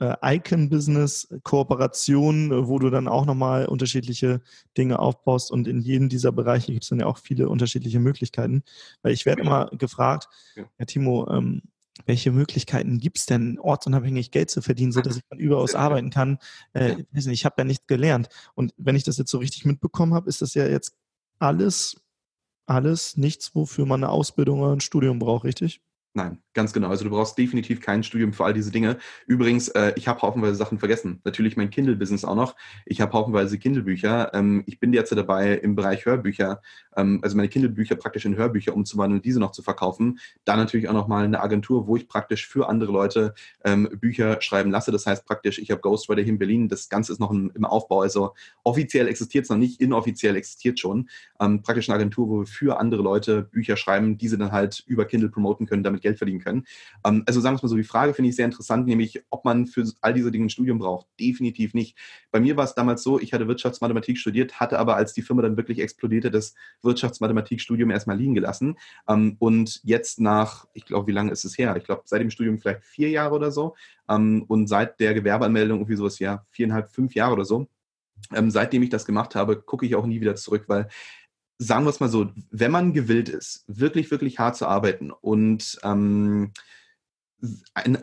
[0.00, 4.40] äh, Icon-Business, Kooperation, äh, wo du dann auch nochmal unterschiedliche
[4.76, 8.62] Dinge aufbaust und in jedem dieser Bereiche gibt es dann ja auch viele unterschiedliche Möglichkeiten.
[9.02, 11.62] Weil ich werde immer gefragt, ja, ja Timo, ähm,
[12.06, 16.38] welche Möglichkeiten gibt es denn, ortsunabhängig Geld zu verdienen, sodass ich von überaus arbeiten kann?
[16.72, 18.28] Äh, ich habe ja nichts gelernt.
[18.54, 20.94] Und wenn ich das jetzt so richtig mitbekommen habe, ist das ja jetzt
[21.38, 22.00] alles,
[22.66, 25.80] alles nichts, wofür man eine Ausbildung oder ein Studium braucht, richtig?
[26.14, 26.88] Nein, ganz genau.
[26.88, 28.96] Also du brauchst definitiv kein Studium für all diese Dinge.
[29.28, 31.20] Übrigens, äh, ich habe haufenweise Sachen vergessen.
[31.22, 32.56] Natürlich mein Kindle-Business auch noch.
[32.84, 34.32] Ich habe haufenweise Kindle-Bücher.
[34.34, 36.60] Ähm, ich bin jetzt dabei im Bereich Hörbücher,
[36.96, 40.18] ähm, also meine Kindle-Bücher praktisch in Hörbücher umzuwandeln, diese noch zu verkaufen.
[40.44, 44.72] Da natürlich auch nochmal eine Agentur, wo ich praktisch für andere Leute ähm, Bücher schreiben
[44.72, 44.90] lasse.
[44.90, 46.68] Das heißt praktisch, ich habe Ghostwriter hier in Berlin.
[46.68, 48.00] Das Ganze ist noch im, im Aufbau.
[48.00, 51.08] Also offiziell existiert es noch nicht, inoffiziell existiert schon.
[51.38, 55.04] Ähm, praktisch eine Agentur, wo wir für andere Leute Bücher schreiben, diese dann halt über
[55.04, 56.47] Kindle promoten können, damit Geld verdienen können.
[57.04, 59.44] Ähm, also sagen wir es mal so, die Frage finde ich sehr interessant, nämlich ob
[59.44, 61.06] man für all diese Dinge ein Studium braucht.
[61.18, 61.96] Definitiv nicht.
[62.30, 65.42] Bei mir war es damals so, ich hatte Wirtschaftsmathematik studiert, hatte aber, als die Firma
[65.42, 68.76] dann wirklich explodierte, das Wirtschaftsmathematikstudium erstmal liegen gelassen.
[69.08, 71.76] Ähm, und jetzt nach, ich glaube, wie lange ist es her?
[71.76, 73.74] Ich glaube, seit dem Studium vielleicht vier Jahre oder so.
[74.08, 77.68] Ähm, und seit der Gewerbeanmeldung irgendwie sowas, ja, viereinhalb, fünf Jahre oder so.
[78.34, 80.88] Ähm, seitdem ich das gemacht habe, gucke ich auch nie wieder zurück, weil
[81.58, 85.78] sagen wir es mal so, wenn man gewillt ist, wirklich, wirklich hart zu arbeiten und
[85.82, 86.52] ähm,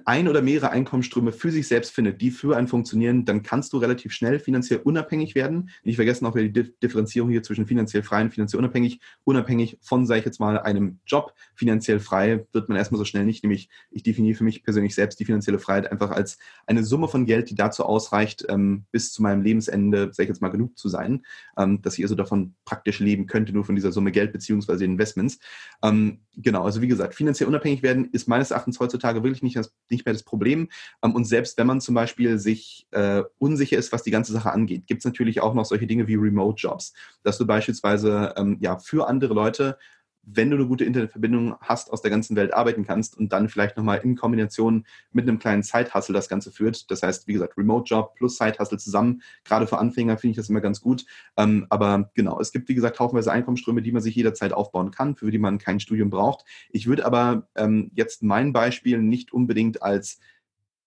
[0.05, 3.77] ein, oder mehrere Einkommensströme für sich selbst findet, die für einen funktionieren, dann kannst du
[3.77, 5.69] relativ schnell finanziell unabhängig werden.
[5.83, 9.01] Nicht vergessen auch die Differenzierung hier zwischen finanziell frei und finanziell unabhängig.
[9.25, 11.33] Unabhängig von, sage ich jetzt mal, einem Job.
[11.53, 13.43] Finanziell frei wird man erstmal so schnell nicht.
[13.43, 17.25] Nämlich, ich definiere für mich persönlich selbst die finanzielle Freiheit einfach als eine Summe von
[17.25, 20.87] Geld, die dazu ausreicht, ähm, bis zu meinem Lebensende, sage ich jetzt mal, genug zu
[20.87, 21.25] sein,
[21.57, 25.39] ähm, dass ich also davon praktisch leben könnte, nur von dieser Summe Geld beziehungsweise Investments.
[25.83, 29.73] Ähm, genau, also wie gesagt, finanziell unabhängig werden ist meines Erachtens heutzutage wirklich nicht, das,
[29.89, 30.69] nicht mehr das Problem.
[31.03, 34.51] Ähm, und selbst wenn man zum Beispiel sich äh, unsicher ist, was die ganze Sache
[34.51, 38.77] angeht, gibt es natürlich auch noch solche Dinge wie Remote-Jobs, dass du beispielsweise ähm, ja,
[38.77, 39.77] für andere Leute
[40.25, 43.77] wenn du eine gute Internetverbindung hast, aus der ganzen Welt arbeiten kannst und dann vielleicht
[43.77, 46.89] nochmal in Kombination mit einem kleinen Side-Hustle das Ganze führt.
[46.89, 49.21] Das heißt, wie gesagt, Remote-Job plus Side-Hustle zusammen.
[49.43, 51.05] Gerade für Anfänger finde ich das immer ganz gut.
[51.37, 55.15] Ähm, aber genau, es gibt, wie gesagt, haufenweise Einkommensströme, die man sich jederzeit aufbauen kann,
[55.15, 56.45] für die man kein Studium braucht.
[56.71, 60.19] Ich würde aber ähm, jetzt mein Beispiel nicht unbedingt als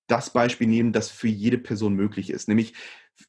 [0.09, 2.48] das Beispiel nehmen, das für jede Person möglich ist.
[2.48, 2.74] Nämlich,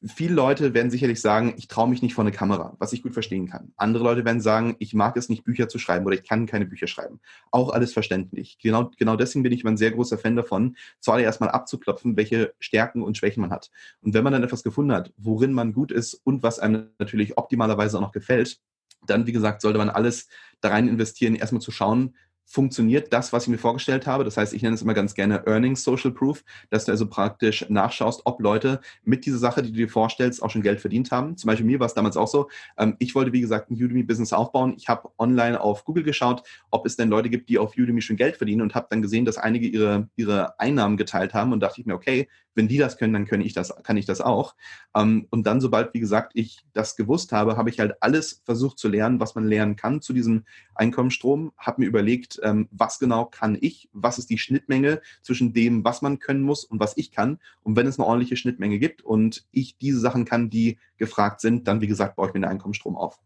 [0.06, 3.12] viele Leute werden sicherlich sagen, ich traue mich nicht vor eine Kamera, was ich gut
[3.12, 3.72] verstehen kann.
[3.76, 6.66] Andere Leute werden sagen, ich mag es nicht, Bücher zu schreiben oder ich kann keine
[6.66, 7.20] Bücher schreiben.
[7.50, 8.58] Auch alles verständlich.
[8.62, 13.02] Genau, genau deswegen bin ich ein sehr großer Fan davon, zuallererst mal abzuklopfen, welche Stärken
[13.02, 13.70] und Schwächen man hat.
[14.00, 17.36] Und wenn man dann etwas gefunden hat, worin man gut ist und was einem natürlich
[17.36, 18.60] optimalerweise auch noch gefällt,
[19.06, 20.28] dann, wie gesagt, sollte man alles
[20.60, 22.14] da rein investieren, erstmal zu schauen,
[22.50, 24.24] funktioniert das, was ich mir vorgestellt habe.
[24.24, 27.64] Das heißt, ich nenne es immer ganz gerne Earnings Social Proof, dass du also praktisch
[27.68, 31.36] nachschaust, ob Leute mit dieser Sache, die du dir vorstellst, auch schon Geld verdient haben.
[31.36, 32.48] Zum Beispiel mir war es damals auch so.
[32.76, 34.74] Ähm, ich wollte, wie gesagt, ein Udemy-Business aufbauen.
[34.76, 38.16] Ich habe online auf Google geschaut, ob es denn Leute gibt, die auf Udemy schon
[38.16, 41.80] Geld verdienen und habe dann gesehen, dass einige ihre, ihre Einnahmen geteilt haben und dachte
[41.80, 44.54] ich mir, okay, wenn die das können, dann kann ich das, kann ich das auch.
[44.94, 48.78] Ähm, und dann, sobald, wie gesagt, ich das gewusst habe, habe ich halt alles versucht
[48.78, 53.24] zu lernen, was man lernen kann zu diesem Einkommensstrom, habe mir überlegt, ähm, was genau
[53.24, 57.12] kann ich, was ist die Schnittmenge zwischen dem, was man können muss und was ich
[57.12, 57.38] kann.
[57.62, 61.68] Und wenn es eine ordentliche Schnittmenge gibt und ich diese Sachen kann, die gefragt sind,
[61.68, 63.20] dann, wie gesagt, baue ich mir den Einkommensstrom auf.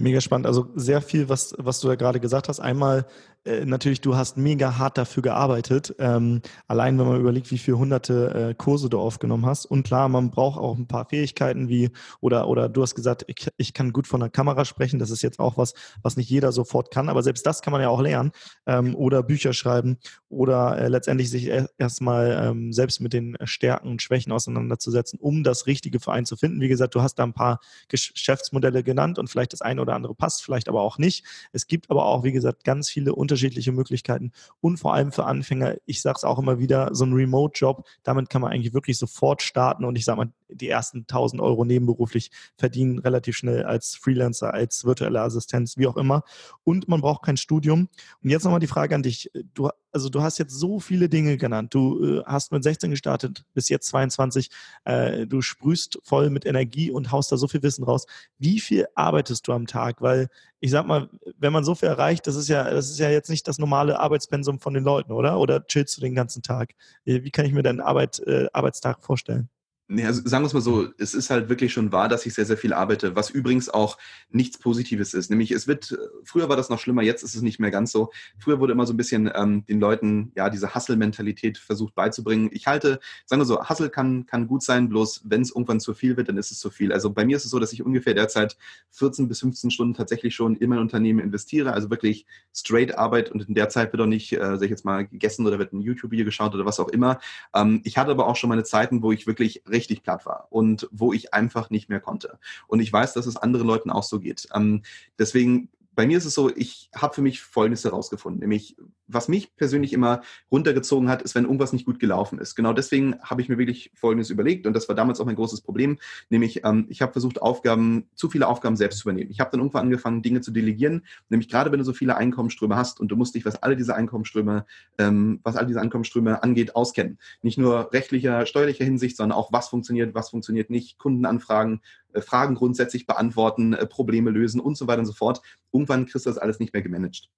[0.00, 0.46] Mega spannend.
[0.46, 2.58] Also sehr viel, was, was du da gerade gesagt hast.
[2.58, 3.06] Einmal
[3.44, 5.94] äh, natürlich, du hast mega hart dafür gearbeitet.
[5.98, 9.66] Ähm, allein wenn man überlegt, wie viele hunderte äh, Kurse du aufgenommen hast.
[9.66, 13.48] Und klar, man braucht auch ein paar Fähigkeiten wie, oder, oder du hast gesagt, ich,
[13.58, 14.98] ich kann gut von der Kamera sprechen.
[14.98, 17.08] Das ist jetzt auch was, was nicht jeder sofort kann.
[17.10, 18.32] Aber selbst das kann man ja auch lernen.
[18.66, 24.02] Ähm, oder Bücher schreiben oder äh, letztendlich sich erstmal ähm, selbst mit den Stärken und
[24.02, 26.60] Schwächen auseinanderzusetzen, um das richtige Verein zu finden.
[26.60, 29.96] Wie gesagt, du hast da ein paar Geschäftsmodelle genannt und vielleicht das eine oder oder
[29.96, 31.24] andere passt vielleicht aber auch nicht.
[31.52, 35.76] Es gibt aber auch, wie gesagt, ganz viele unterschiedliche Möglichkeiten und vor allem für Anfänger,
[35.84, 39.42] ich sage es auch immer wieder, so ein Remote-Job, damit kann man eigentlich wirklich sofort
[39.42, 44.52] starten und ich sage mal, die ersten 1000 Euro nebenberuflich verdienen relativ schnell als Freelancer,
[44.52, 46.22] als virtuelle Assistenz, wie auch immer.
[46.64, 47.88] Und man braucht kein Studium.
[48.22, 49.30] Und jetzt nochmal die Frage an dich.
[49.54, 51.74] Du, also du hast jetzt so viele Dinge genannt.
[51.74, 54.50] Du äh, hast mit 16 gestartet, bis jetzt 22.
[54.84, 58.06] Äh, du sprühst voll mit Energie und haust da so viel Wissen raus.
[58.38, 60.02] Wie viel arbeitest du am Tag?
[60.02, 60.28] Weil
[60.60, 63.30] ich sag mal, wenn man so viel erreicht, das ist ja, das ist ja jetzt
[63.30, 65.38] nicht das normale Arbeitspensum von den Leuten, oder?
[65.38, 66.74] Oder chillst du den ganzen Tag?
[67.04, 69.48] Wie kann ich mir deinen Arbeit, äh, Arbeitstag vorstellen?
[69.92, 72.34] Nee, also sagen wir es mal so, es ist halt wirklich schon wahr, dass ich
[72.34, 73.98] sehr, sehr viel arbeite, was übrigens auch
[74.30, 75.30] nichts Positives ist.
[75.30, 78.12] Nämlich es wird, früher war das noch schlimmer, jetzt ist es nicht mehr ganz so.
[78.38, 82.50] Früher wurde immer so ein bisschen ähm, den Leuten ja diese Hustle-Mentalität versucht beizubringen.
[82.52, 85.92] Ich halte, sagen wir so, Hustle kann, kann gut sein, bloß wenn es irgendwann zu
[85.92, 86.92] viel wird, dann ist es zu viel.
[86.92, 88.56] Also bei mir ist es so, dass ich ungefähr derzeit
[88.92, 93.48] 14 bis 15 Stunden tatsächlich schon in mein Unternehmen investiere, also wirklich straight Arbeit und
[93.48, 95.80] in der Zeit wird auch nicht, äh, sag ich jetzt mal, gegessen oder wird ein
[95.80, 97.18] YouTube-Video geschaut oder was auch immer.
[97.56, 100.88] Ähm, ich hatte aber auch schon meine Zeiten, wo ich wirklich richtig platt war und
[100.92, 102.38] wo ich einfach nicht mehr konnte.
[102.66, 104.46] Und ich weiß, dass es anderen Leuten auch so geht.
[104.54, 104.82] Ähm,
[105.18, 108.76] deswegen bei mir ist es so, ich habe für mich Folgendes herausgefunden, nämlich
[109.12, 112.54] was mich persönlich immer runtergezogen hat, ist, wenn irgendwas nicht gut gelaufen ist.
[112.54, 115.60] Genau deswegen habe ich mir wirklich Folgendes überlegt und das war damals auch mein großes
[115.60, 119.30] Problem, nämlich ähm, ich habe versucht, Aufgaben, zu viele Aufgaben selbst zu übernehmen.
[119.30, 122.76] Ich habe dann irgendwann angefangen, Dinge zu delegieren, nämlich gerade wenn du so viele Einkommensströme
[122.76, 124.64] hast und du musst dich, was alle diese Einkommensströme,
[124.98, 127.18] ähm, was all diese Einkommensströme angeht, auskennen.
[127.42, 131.80] Nicht nur rechtlicher, steuerlicher Hinsicht, sondern auch was funktioniert, was funktioniert nicht, Kundenanfragen,
[132.12, 135.40] äh, Fragen grundsätzlich beantworten, äh, Probleme lösen und so weiter und so fort.
[135.72, 137.28] Irgendwann kriegst du das alles nicht mehr gemanagt.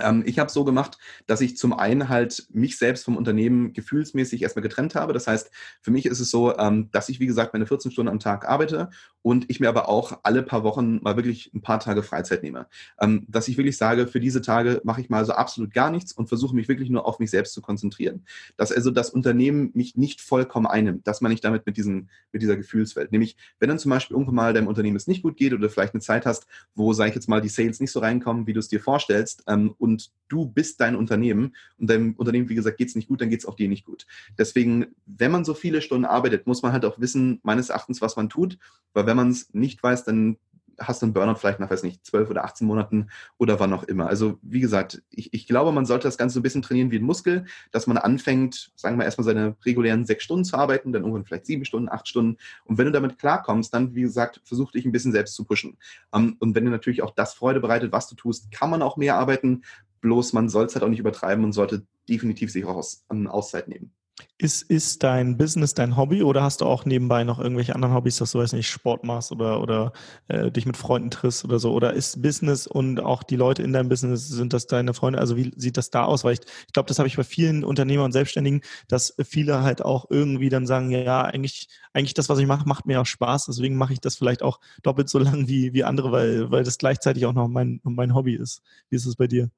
[0.00, 4.42] Ähm, ich habe so gemacht, dass ich zum einen halt mich selbst vom Unternehmen gefühlsmäßig
[4.42, 5.12] erstmal getrennt habe.
[5.12, 5.50] Das heißt,
[5.80, 8.48] für mich ist es so, ähm, dass ich, wie gesagt, meine 14 Stunden am Tag
[8.48, 12.42] arbeite und ich mir aber auch alle paar Wochen mal wirklich ein paar Tage Freizeit
[12.42, 12.66] nehme.
[13.00, 16.12] Ähm, dass ich wirklich sage, für diese Tage mache ich mal so absolut gar nichts
[16.12, 18.24] und versuche mich wirklich nur auf mich selbst zu konzentrieren.
[18.56, 21.06] Dass also das Unternehmen mich nicht vollkommen einnimmt.
[21.06, 23.12] Das meine ich damit mit, diesen, mit dieser Gefühlswelt.
[23.12, 25.94] Nämlich, wenn dann zum Beispiel irgendwann mal deinem Unternehmen es nicht gut geht oder vielleicht
[25.94, 28.60] eine Zeit hast, wo, sage ich jetzt mal, die Sales nicht so reinkommen, wie du
[28.60, 29.44] es dir vorstellst,
[29.82, 33.30] und du bist dein Unternehmen und deinem Unternehmen, wie gesagt, geht es nicht gut, dann
[33.30, 34.06] geht es auch dir nicht gut.
[34.38, 38.14] Deswegen, wenn man so viele Stunden arbeitet, muss man halt auch wissen, meines Erachtens, was
[38.14, 38.58] man tut,
[38.94, 40.38] weil wenn man es nicht weiß, dann
[40.78, 43.08] hast du einen Burnout vielleicht nach, weiß nicht, 12 oder 18 Monaten
[43.38, 44.06] oder wann auch immer.
[44.06, 46.98] Also wie gesagt, ich, ich glaube, man sollte das Ganze so ein bisschen trainieren wie
[46.98, 51.02] ein Muskel, dass man anfängt, sagen wir erstmal seine regulären sechs Stunden zu arbeiten, dann
[51.02, 52.38] irgendwann vielleicht sieben Stunden, acht Stunden.
[52.64, 55.76] Und wenn du damit klarkommst, dann, wie gesagt, versuch dich ein bisschen selbst zu pushen.
[56.10, 58.96] Um, und wenn dir natürlich auch das Freude bereitet, was du tust, kann man auch
[58.96, 59.62] mehr arbeiten.
[60.00, 63.26] Bloß man soll es halt auch nicht übertreiben und sollte definitiv sich auch aus, an
[63.26, 63.92] Auszeit nehmen.
[64.38, 68.16] Ist, ist dein Business dein Hobby oder hast du auch nebenbei noch irgendwelche anderen Hobbys,
[68.18, 69.92] dass du, weiß nicht, Sport machst oder, oder
[70.28, 71.72] äh, dich mit Freunden triffst oder so?
[71.72, 75.18] Oder ist Business und auch die Leute in deinem Business, sind das deine Freunde?
[75.18, 76.24] Also wie sieht das da aus?
[76.24, 79.82] Weil ich, ich glaube, das habe ich bei vielen Unternehmern und Selbstständigen, dass viele halt
[79.82, 83.46] auch irgendwie dann sagen, ja, eigentlich, eigentlich das, was ich mache, macht mir auch Spaß.
[83.46, 86.78] Deswegen mache ich das vielleicht auch doppelt so lang wie, wie andere, weil, weil das
[86.78, 88.62] gleichzeitig auch noch mein, mein Hobby ist.
[88.90, 89.50] Wie ist es bei dir?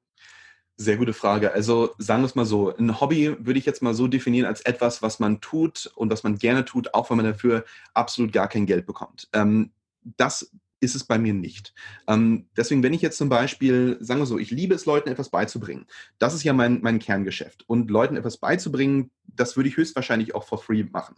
[0.77, 1.53] Sehr gute Frage.
[1.53, 4.59] Also sagen wir es mal so, ein Hobby würde ich jetzt mal so definieren als
[4.61, 8.49] etwas, was man tut und was man gerne tut, auch wenn man dafür absolut gar
[8.49, 9.29] kein Geld bekommt.
[9.31, 9.71] Ähm,
[10.17, 11.73] das ist es bei mir nicht.
[12.07, 15.29] Ähm, deswegen, wenn ich jetzt zum Beispiel, sagen wir so, ich liebe es, Leuten etwas
[15.29, 15.85] beizubringen.
[16.19, 17.63] Das ist ja mein, mein Kerngeschäft.
[17.67, 21.15] Und Leuten etwas beizubringen, das würde ich höchstwahrscheinlich auch for free machen.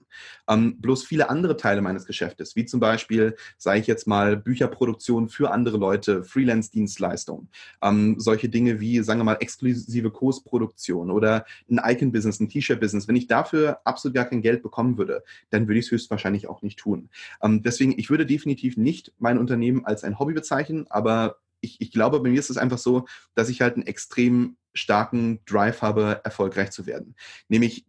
[0.48, 5.30] Ähm, bloß viele andere Teile meines Geschäftes, wie zum Beispiel, sage ich jetzt mal, Bücherproduktion
[5.30, 7.50] für andere Leute, Freelance-Dienstleistungen,
[7.82, 13.08] ähm, solche Dinge wie, sagen wir mal, exklusive Kursproduktion oder ein Icon-Business, ein T-Shirt-Business.
[13.08, 16.62] Wenn ich dafür absolut gar kein Geld bekommen würde, dann würde ich es höchstwahrscheinlich auch
[16.62, 17.10] nicht tun.
[17.42, 21.92] Ähm, deswegen, ich würde definitiv nicht mein Unternehmen als ein Hobby bezeichnen, aber ich, ich
[21.92, 26.22] glaube, bei mir ist es einfach so, dass ich halt einen extrem starken Drive habe,
[26.24, 27.16] erfolgreich zu werden.
[27.50, 27.86] Nämlich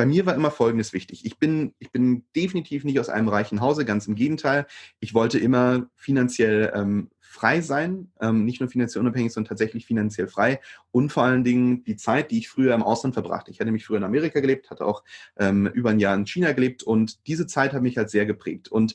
[0.00, 1.26] bei mir war immer Folgendes wichtig.
[1.26, 4.66] Ich bin, ich bin definitiv nicht aus einem reichen Hause, ganz im Gegenteil.
[4.98, 10.26] Ich wollte immer finanziell ähm, frei sein, ähm, nicht nur finanziell unabhängig, sondern tatsächlich finanziell
[10.26, 10.58] frei
[10.90, 13.50] und vor allen Dingen die Zeit, die ich früher im Ausland verbrachte.
[13.50, 15.04] Ich hatte mich früher in Amerika gelebt, hatte auch
[15.36, 18.68] ähm, über ein Jahr in China gelebt und diese Zeit hat mich halt sehr geprägt.
[18.68, 18.94] Und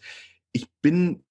[0.54, 1.24] ich bin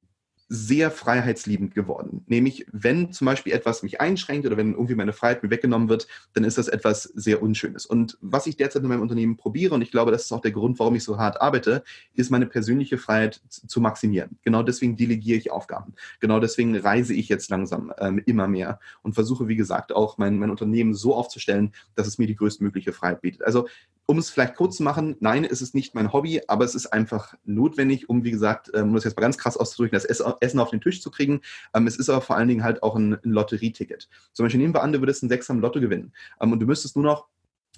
[0.49, 2.23] sehr freiheitsliebend geworden.
[2.27, 6.07] Nämlich, wenn zum Beispiel etwas mich einschränkt oder wenn irgendwie meine Freiheit mir weggenommen wird,
[6.35, 7.87] dann ist das etwas sehr Unschönes.
[7.87, 10.53] Und was ich derzeit in meinem Unternehmen probiere, und ich glaube, das ist auch der
[10.53, 11.83] Grund, warum ich so hart arbeite,
[12.15, 14.39] ist meine persönliche Freiheit zu maximieren.
[14.43, 15.95] Genau deswegen delegiere ich Aufgaben.
[16.21, 20.39] Genau deswegen reise ich jetzt langsam ähm, immer mehr und versuche, wie gesagt, auch mein,
[20.39, 23.43] mein Unternehmen so aufzustellen, dass es mir die größtmögliche Freiheit bietet.
[23.43, 23.67] Also
[24.07, 26.87] um es vielleicht kurz zu machen, nein, es ist nicht mein Hobby, aber es ist
[26.87, 30.61] einfach notwendig, um, wie gesagt, ähm, um das jetzt mal ganz krass auszudrücken, das Essen
[30.61, 31.41] auf den Tisch zu kriegen.
[31.75, 34.09] Ähm, es ist aber vor allen Dingen halt auch ein, Lotterieticket.
[34.33, 36.67] Zum Beispiel nehmen wir an, du würdest einen Sechser im Lotto gewinnen ähm, und du
[36.67, 37.27] müsstest nur noch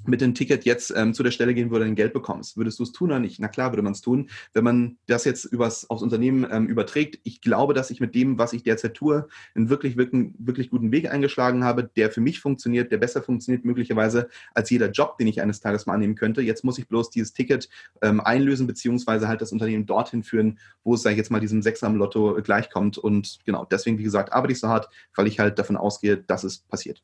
[0.04, 2.56] mit dem Ticket jetzt ähm, zu der Stelle gehen, wo du dein Geld bekommst.
[2.56, 3.40] Würdest du es tun oder nicht?
[3.40, 4.28] Na klar, würde man es tun.
[4.52, 8.38] Wenn man das jetzt übers, aufs Unternehmen ähm, überträgt, ich glaube, dass ich mit dem,
[8.38, 12.40] was ich derzeit tue, einen wirklich, wirklich, wirklich guten Weg eingeschlagen habe, der für mich
[12.40, 16.42] funktioniert, der besser funktioniert möglicherweise als jeder Job, den ich eines Tages mal annehmen könnte.
[16.42, 17.68] Jetzt muss ich bloß dieses Ticket
[18.02, 21.62] ähm, einlösen, beziehungsweise halt das Unternehmen dorthin führen, wo es, sage ich jetzt mal, diesem
[21.62, 22.98] Sechser am Lotto gleichkommt.
[22.98, 26.44] Und genau, deswegen, wie gesagt, arbeite ich so hart, weil ich halt davon ausgehe, dass
[26.44, 27.02] es passiert.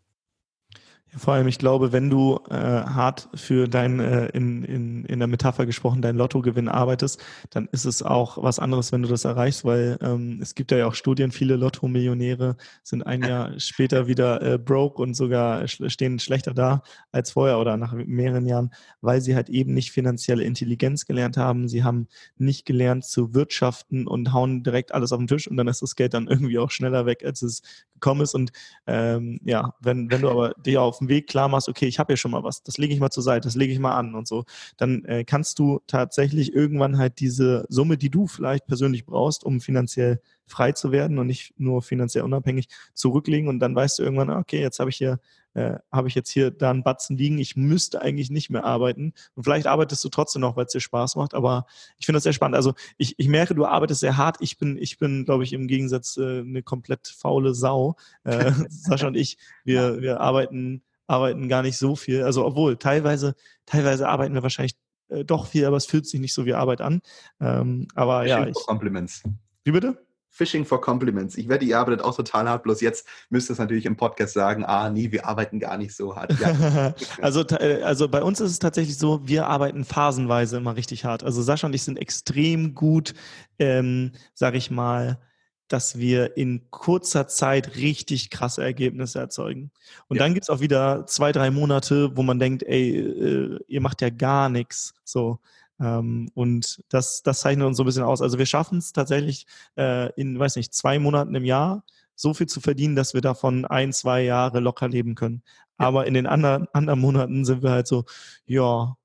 [1.15, 5.29] Vor allem, ich glaube, wenn du äh, hart für dein, äh, in, in, in der
[5.29, 9.63] Metapher gesprochen, dein Lottogewinn arbeitest, dann ist es auch was anderes, wenn du das erreichst,
[9.67, 14.59] weil ähm, es gibt ja auch Studien, viele Lotto-Millionäre sind ein Jahr später wieder äh,
[14.59, 18.71] broke und sogar stehen schlechter da als vorher oder nach mehreren Jahren,
[19.03, 21.69] weil sie halt eben nicht finanzielle Intelligenz gelernt haben.
[21.69, 25.69] Sie haben nicht gelernt zu wirtschaften und hauen direkt alles auf den Tisch und dann
[25.69, 27.61] ist das Geld dann irgendwie auch schneller weg, als es
[28.03, 28.35] gekommen ist.
[28.35, 28.53] Und
[28.87, 32.13] ähm, ja, wenn, wenn du aber dir auf dem Weg klar machst, okay, ich habe
[32.13, 34.15] hier schon mal was, das lege ich mal zur Seite, das lege ich mal an
[34.15, 34.45] und so,
[34.77, 39.61] dann äh, kannst du tatsächlich irgendwann halt diese Summe, die du vielleicht persönlich brauchst, um
[39.61, 44.31] finanziell frei zu werden und nicht nur finanziell unabhängig zurücklegen und dann weißt du irgendwann,
[44.31, 45.19] okay, jetzt habe ich hier
[45.55, 49.13] äh, habe ich jetzt hier da einen Batzen liegen, ich müsste eigentlich nicht mehr arbeiten.
[49.35, 51.67] Und vielleicht arbeitest du trotzdem noch, weil es dir Spaß macht, aber
[51.99, 52.57] ich finde das sehr spannend.
[52.57, 54.37] Also ich, ich merke, du arbeitest sehr hart.
[54.41, 57.97] Ich bin, ich bin, glaube ich, im Gegensatz äh, eine komplett faule Sau.
[58.25, 62.23] Äh, Sascha und ich, wir, wir arbeiten arbeiten gar nicht so viel.
[62.23, 63.35] Also obwohl, teilweise,
[63.67, 64.75] teilweise arbeiten wir wahrscheinlich
[65.09, 67.03] äh, doch viel, aber es fühlt sich nicht so wie Arbeit an.
[67.41, 68.47] Ähm, aber Fishing ja.
[68.47, 69.23] Ich, for Compliments.
[69.65, 70.03] Wie bitte?
[70.35, 71.37] Fishing for Compliments.
[71.37, 74.33] Ich werde, ihr arbeitet auch total hart, bloß jetzt müsst ihr es natürlich im Podcast
[74.33, 76.33] sagen, ah, nee, wir arbeiten gar nicht so hart.
[76.41, 76.95] Ja.
[77.21, 81.23] also, äh, also bei uns ist es tatsächlich so, wir arbeiten phasenweise immer richtig hart.
[81.23, 83.13] Also Sascha und ich sind extrem gut,
[83.59, 85.21] ähm, sag ich mal,
[85.69, 89.71] dass wir in kurzer Zeit richtig krasse Ergebnisse erzeugen.
[90.09, 90.23] Und ja.
[90.23, 94.01] dann gibt es auch wieder zwei, drei Monate, wo man denkt, ey, äh, ihr macht
[94.01, 94.95] ja gar nichts.
[95.05, 95.41] So.
[95.81, 98.23] Ähm, und das, das zeichnet uns so ein bisschen aus.
[98.23, 102.47] Also wir schaffen es tatsächlich äh, in, weiß nicht, zwei Monaten im Jahr so viel
[102.47, 105.43] zu verdienen, dass wir davon ein, zwei Jahre locker leben können.
[105.77, 108.05] Aber in den anderen, anderen Monaten sind wir halt so,
[108.47, 108.97] ja,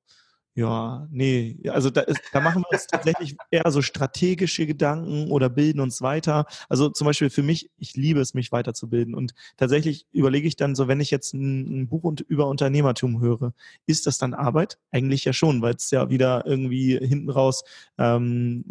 [0.57, 5.49] ja, nee, also da, ist, da machen wir uns tatsächlich eher so strategische Gedanken oder
[5.49, 6.47] bilden uns weiter.
[6.67, 9.13] Also zum Beispiel für mich, ich liebe es, mich weiterzubilden.
[9.13, 13.53] Und tatsächlich überlege ich dann so, wenn ich jetzt ein, ein Buch über Unternehmertum höre,
[13.85, 14.79] ist das dann Arbeit?
[14.89, 17.63] Eigentlich ja schon, weil es ja wieder irgendwie hinten raus
[17.99, 18.65] ähm,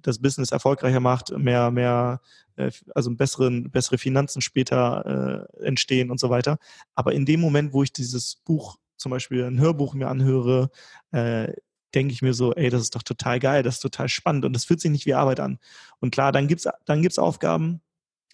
[0.00, 2.20] das Business erfolgreicher macht, mehr, mehr
[2.54, 6.58] äh, also besseren, bessere Finanzen später äh, entstehen und so weiter.
[6.94, 10.70] Aber in dem Moment, wo ich dieses Buch zum Beispiel ein Hörbuch mir anhöre,
[11.12, 11.52] äh,
[11.94, 14.54] denke ich mir so, ey, das ist doch total geil, das ist total spannend und
[14.54, 15.58] das fühlt sich nicht wie Arbeit an.
[16.00, 17.82] Und klar, dann gibt's dann gibt's Aufgaben,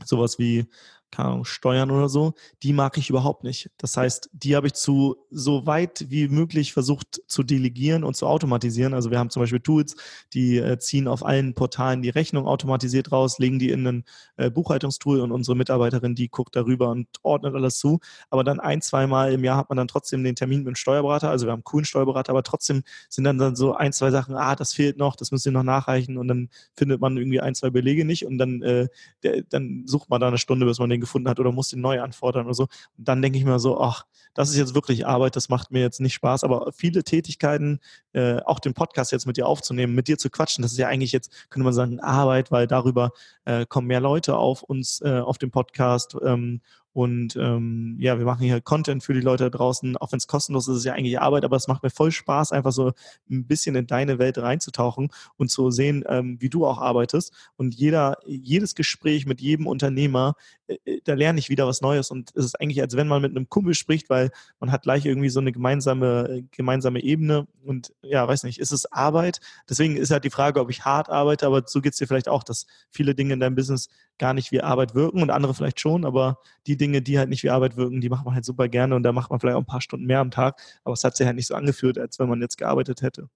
[0.05, 0.67] sowas wie
[1.11, 3.71] keine Ahnung, Steuern oder so, die mag ich überhaupt nicht.
[3.79, 8.27] Das heißt, die habe ich zu so weit wie möglich versucht zu delegieren und zu
[8.27, 8.95] automatisieren.
[8.95, 9.97] Also wir haben zum Beispiel Tools,
[10.35, 14.05] die äh, ziehen auf allen Portalen die Rechnung automatisiert raus, legen die in ein
[14.37, 18.01] äh, Buchhaltungstool und unsere Mitarbeiterin, die guckt darüber und ordnet alles zu.
[18.31, 21.31] Aber dann ein, zweimal im Jahr hat man dann trotzdem den Termin mit dem Steuerberater.
[21.31, 24.35] Also wir haben einen coolen Steuerberater, aber trotzdem sind dann, dann so ein, zwei Sachen,
[24.35, 27.55] ah, das fehlt noch, das müsst ihr noch nachreichen und dann findet man irgendwie ein,
[27.55, 28.89] zwei Belege nicht und dann, äh,
[29.23, 31.69] der, dann sucht man da eine Stunde, bis man den den gefunden hat oder muss
[31.69, 32.65] den neu anfordern oder so.
[32.97, 35.81] Und dann denke ich mir so, ach, das ist jetzt wirklich Arbeit, das macht mir
[35.81, 36.45] jetzt nicht Spaß.
[36.45, 37.81] Aber viele Tätigkeiten,
[38.13, 40.89] äh, auch den Podcast jetzt mit dir aufzunehmen, mit dir zu quatschen, das ist ja
[40.89, 43.13] eigentlich jetzt, könnte man sagen, Arbeit, weil darüber
[43.45, 46.61] äh, kommen mehr Leute auf uns, äh, auf dem Podcast ähm,
[46.93, 49.97] und ähm, ja, wir machen hier Content für die Leute da draußen.
[49.99, 52.11] Auch wenn es kostenlos ist, ist es ja eigentlich Arbeit, aber es macht mir voll
[52.11, 52.93] Spaß, einfach so
[53.31, 57.33] ein bisschen in deine Welt reinzutauchen und zu sehen, ähm, wie du auch arbeitest.
[57.57, 60.35] Und jeder, jedes Gespräch mit jedem Unternehmer,
[60.67, 62.11] äh, äh, da lerne ich wieder was Neues.
[62.11, 65.05] Und es ist eigentlich, als wenn man mit einem Kumpel spricht, weil man hat gleich
[65.05, 67.47] irgendwie so eine gemeinsame, gemeinsame Ebene.
[67.65, 69.41] Und ja, weiß nicht, ist es Arbeit?
[69.69, 72.29] Deswegen ist halt die Frage, ob ich hart arbeite, aber so geht es dir vielleicht
[72.29, 75.81] auch, dass viele Dinge in deinem Business gar nicht wie Arbeit wirken und andere vielleicht
[75.81, 78.69] schon, aber die Dinge, die halt nicht wie Arbeit wirken, die macht man halt super
[78.69, 81.05] gerne und da macht man vielleicht auch ein paar Stunden mehr am Tag, aber es
[81.05, 83.29] hat sich halt nicht so angefühlt, als wenn man jetzt gearbeitet hätte.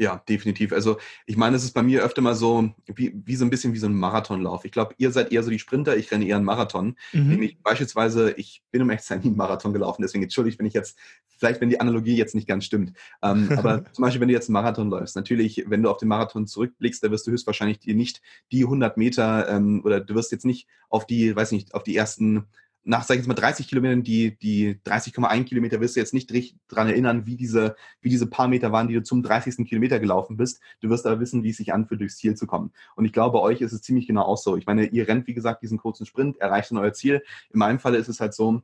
[0.00, 0.72] Ja, definitiv.
[0.72, 3.74] Also ich meine, es ist bei mir öfter mal so, wie, wie so ein bisschen
[3.74, 4.64] wie so ein Marathonlauf.
[4.64, 6.94] Ich glaube, ihr seid eher so die Sprinter, ich renne eher einen Marathon.
[7.12, 7.28] Mhm.
[7.30, 10.96] Nämlich beispielsweise, ich bin um echt nie einen Marathon gelaufen, deswegen entschuldigt, wenn ich jetzt,
[11.26, 12.92] vielleicht wenn die Analogie jetzt nicht ganz stimmt.
[13.22, 16.08] Ähm, aber zum Beispiel, wenn du jetzt einen Marathon läufst, natürlich, wenn du auf den
[16.08, 18.22] Marathon zurückblickst, da wirst du höchstwahrscheinlich dir nicht
[18.52, 21.96] die 100 Meter ähm, oder du wirst jetzt nicht auf die, weiß nicht, auf die
[21.96, 22.46] ersten
[22.84, 26.30] nach, sag ich jetzt mal, 30 Kilometern, die, die 30,1 Kilometer wirst du jetzt nicht
[26.68, 29.68] dran erinnern, wie diese, wie diese paar Meter waren, die du zum 30.
[29.68, 30.60] Kilometer gelaufen bist.
[30.80, 32.72] Du wirst aber wissen, wie es sich anfühlt, durchs Ziel zu kommen.
[32.96, 34.56] Und ich glaube, bei euch ist es ziemlich genau auch so.
[34.56, 37.22] Ich meine, ihr rennt, wie gesagt, diesen kurzen Sprint, erreicht dann euer Ziel.
[37.50, 38.62] In meinem Fall ist es halt so,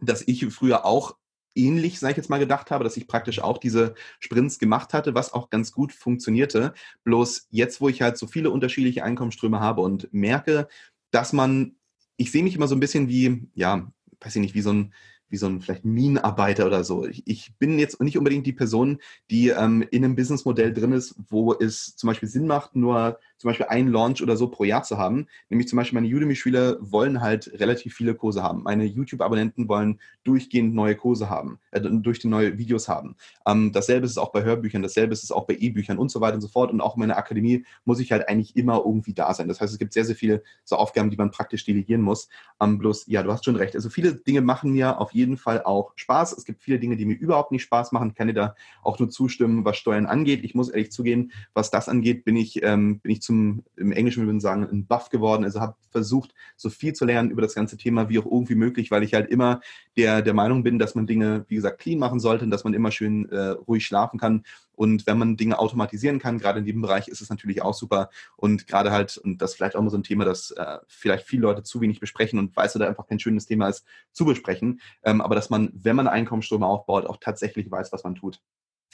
[0.00, 1.16] dass ich früher auch
[1.54, 5.14] ähnlich, sage ich jetzt mal, gedacht habe, dass ich praktisch auch diese Sprints gemacht hatte,
[5.14, 6.72] was auch ganz gut funktionierte.
[7.04, 10.68] Bloß jetzt, wo ich halt so viele unterschiedliche Einkommensströme habe und merke,
[11.10, 11.74] dass man
[12.18, 14.94] ich sehe mich immer so ein bisschen wie, ja, weiß ich nicht, wie so ein,
[15.30, 17.06] wie so ein vielleicht Minenarbeiter oder so.
[17.06, 18.98] Ich, ich bin jetzt nicht unbedingt die Person,
[19.30, 23.48] die ähm, in einem Businessmodell drin ist, wo es zum Beispiel Sinn macht, nur zum
[23.48, 25.26] Beispiel einen Launch oder so pro Jahr zu haben.
[25.48, 28.64] Nämlich zum Beispiel meine Udemy-Schüler wollen halt relativ viele Kurse haben.
[28.64, 33.16] Meine YouTube-Abonnenten wollen durchgehend neue Kurse haben, äh, durch die neue Videos haben.
[33.46, 36.20] Ähm, dasselbe ist es auch bei Hörbüchern, dasselbe ist es auch bei E-Büchern und so
[36.20, 36.70] weiter und so fort.
[36.72, 39.48] Und auch in meiner Akademie muss ich halt eigentlich immer irgendwie da sein.
[39.48, 42.28] Das heißt, es gibt sehr, sehr viele so Aufgaben, die man praktisch delegieren muss.
[42.60, 43.76] Ähm, bloß, ja, du hast schon recht.
[43.76, 46.32] Also viele Dinge machen mir auf jeden Fall auch Spaß.
[46.32, 48.10] Es gibt viele Dinge, die mir überhaupt nicht Spaß machen.
[48.10, 50.44] Ich kann dir da auch nur zustimmen, was Steuern angeht.
[50.44, 54.20] Ich muss ehrlich zugeben, was das angeht, bin ich, ähm, bin ich zum, im Englischen
[54.22, 55.44] würde man sagen, ein Buff geworden.
[55.44, 58.90] Also habe versucht, so viel zu lernen über das ganze Thema wie auch irgendwie möglich,
[58.90, 59.60] weil ich halt immer
[59.96, 62.74] der, der Meinung bin, dass man Dinge, wie gesagt, clean machen sollte und dass man
[62.74, 64.44] immer schön äh, ruhig schlafen kann.
[64.78, 68.10] Und wenn man Dinge automatisieren kann, gerade in diesem Bereich, ist es natürlich auch super.
[68.36, 71.42] Und gerade halt, und das vielleicht auch mal so ein Thema, das äh, vielleicht viele
[71.42, 74.80] Leute zu wenig besprechen und weiß, oder einfach kein schönes Thema ist, zu besprechen.
[75.08, 78.40] Ähm, aber dass man, wenn man Einkommensströme aufbaut, auch tatsächlich weiß, was man tut.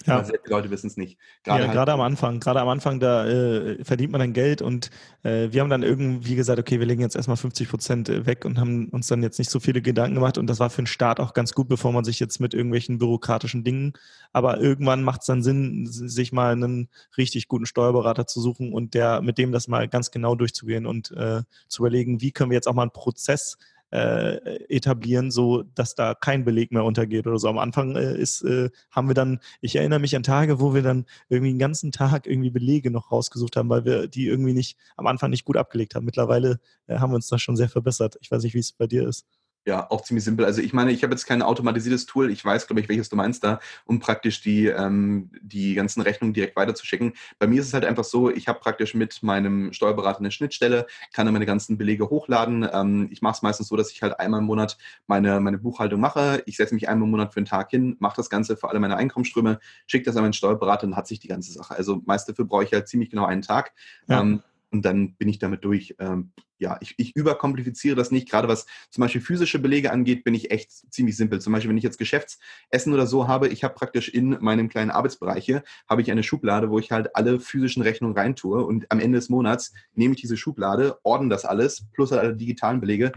[0.06, 0.24] Ja.
[0.24, 1.18] Sehr viele Leute wissen es nicht.
[1.44, 2.40] Gerade ja, halt gerade am Anfang.
[2.40, 4.90] Gerade am Anfang, da äh, verdient man dann Geld und
[5.22, 8.44] äh, wir haben dann irgendwie gesagt, okay, wir legen jetzt erstmal 50 Prozent äh, weg
[8.44, 10.88] und haben uns dann jetzt nicht so viele Gedanken gemacht und das war für den
[10.88, 13.92] Start auch ganz gut, bevor man sich jetzt mit irgendwelchen bürokratischen Dingen,
[14.32, 18.94] aber irgendwann macht es dann Sinn, sich mal einen richtig guten Steuerberater zu suchen und
[18.94, 22.56] der, mit dem das mal ganz genau durchzugehen und äh, zu überlegen, wie können wir
[22.56, 23.58] jetzt auch mal einen Prozess
[23.94, 27.48] äh, etablieren, so dass da kein Beleg mehr untergeht oder so.
[27.48, 30.82] Am Anfang äh, ist, äh, haben wir dann, ich erinnere mich an Tage, wo wir
[30.82, 34.76] dann irgendwie den ganzen Tag irgendwie Belege noch rausgesucht haben, weil wir die irgendwie nicht
[34.96, 36.04] am Anfang nicht gut abgelegt haben.
[36.04, 38.16] Mittlerweile äh, haben wir uns da schon sehr verbessert.
[38.20, 39.26] Ich weiß nicht, wie es bei dir ist.
[39.66, 40.44] Ja, auch ziemlich simpel.
[40.44, 42.30] Also ich meine, ich habe jetzt kein automatisiertes Tool.
[42.30, 46.34] Ich weiß, glaube ich, welches du meinst da, um praktisch die, ähm, die ganzen Rechnungen
[46.34, 47.14] direkt weiterzuschicken.
[47.38, 50.86] Bei mir ist es halt einfach so, ich habe praktisch mit meinem Steuerberater eine Schnittstelle,
[51.14, 52.68] kann dann meine ganzen Belege hochladen.
[52.70, 55.98] Ähm, ich mache es meistens so, dass ich halt einmal im Monat meine, meine Buchhaltung
[55.98, 56.42] mache.
[56.44, 58.80] Ich setze mich einmal im Monat für einen Tag hin, mache das Ganze für alle
[58.80, 61.74] meine Einkommensströme, schicke das an meinen Steuerberater und hat sich die ganze Sache.
[61.74, 63.72] Also meist dafür brauche ich halt ziemlich genau einen Tag.
[64.08, 64.20] Ja.
[64.20, 65.94] Ähm, und dann bin ich damit durch.
[65.98, 68.28] Ähm, ja, ich, ich überkompliziere das nicht.
[68.30, 71.40] Gerade was zum Beispiel physische Belege angeht, bin ich echt ziemlich simpel.
[71.40, 74.90] Zum Beispiel, wenn ich jetzt Geschäftsessen oder so habe, ich habe praktisch in meinem kleinen
[74.90, 75.54] Arbeitsbereich
[75.88, 79.28] habe ich eine Schublade, wo ich halt alle physischen Rechnungen reintue und am Ende des
[79.28, 83.12] Monats nehme ich diese Schublade, ordne das alles, plus halt alle digitalen Belege,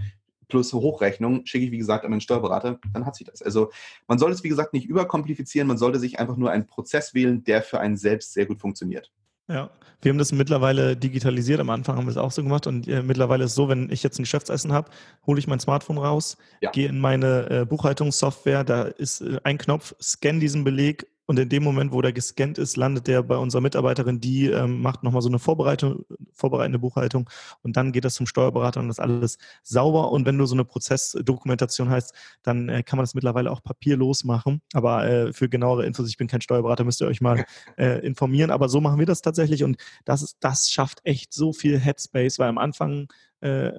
[0.48, 3.42] plus Hochrechnung, schicke ich, wie gesagt, an meinen Steuerberater, dann hat sich das.
[3.42, 3.72] Also
[4.08, 7.44] man sollte es, wie gesagt, nicht überkomplizieren, man sollte sich einfach nur einen Prozess wählen,
[7.44, 9.12] der für einen selbst sehr gut funktioniert.
[9.48, 9.70] Ja,
[10.02, 11.60] wir haben das mittlerweile digitalisiert.
[11.60, 13.90] Am Anfang haben wir es auch so gemacht und äh, mittlerweile ist es so, wenn
[13.92, 14.90] ich jetzt ein Geschäftsessen habe,
[15.26, 16.72] hole ich mein Smartphone raus, ja.
[16.72, 21.50] gehe in meine äh, Buchhaltungssoftware, da ist äh, ein Knopf, scanne diesen Beleg und in
[21.50, 25.22] dem Moment, wo der gescannt ist, landet der bei unserer Mitarbeiterin, die ähm, macht nochmal
[25.22, 27.30] so eine Vorbereitung, vorbereitende Buchhaltung
[27.64, 30.12] und dann geht das zum Steuerberater und das alles sauber.
[30.12, 32.14] Und wenn du so eine Prozessdokumentation hast,
[32.44, 34.62] dann äh, kann man das mittlerweile auch papierlos machen.
[34.74, 37.46] Aber äh, für genauere Infos, ich bin kein Steuerberater, müsst ihr euch mal
[37.78, 38.50] äh, informieren.
[38.50, 39.76] Aber so machen wir das tatsächlich und
[40.06, 43.10] das, ist, das schafft echt so viel Headspace, weil am Anfang
[43.42, 43.72] äh,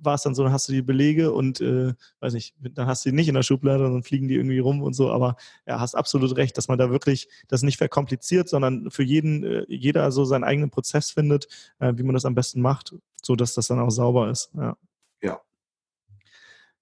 [0.00, 3.04] war es dann so, dann hast du die Belege und äh, weiß nicht, dann hast
[3.04, 5.36] du die nicht in der Schublade, dann fliegen die irgendwie rum und so, aber
[5.66, 9.64] ja, hast absolut recht, dass man da wirklich das nicht verkompliziert, sondern für jeden, äh,
[9.68, 13.54] jeder so seinen eigenen Prozess findet, äh, wie man das am besten macht, so dass
[13.54, 14.50] das dann auch sauber ist.
[14.54, 14.76] Ja.
[15.22, 15.40] ja.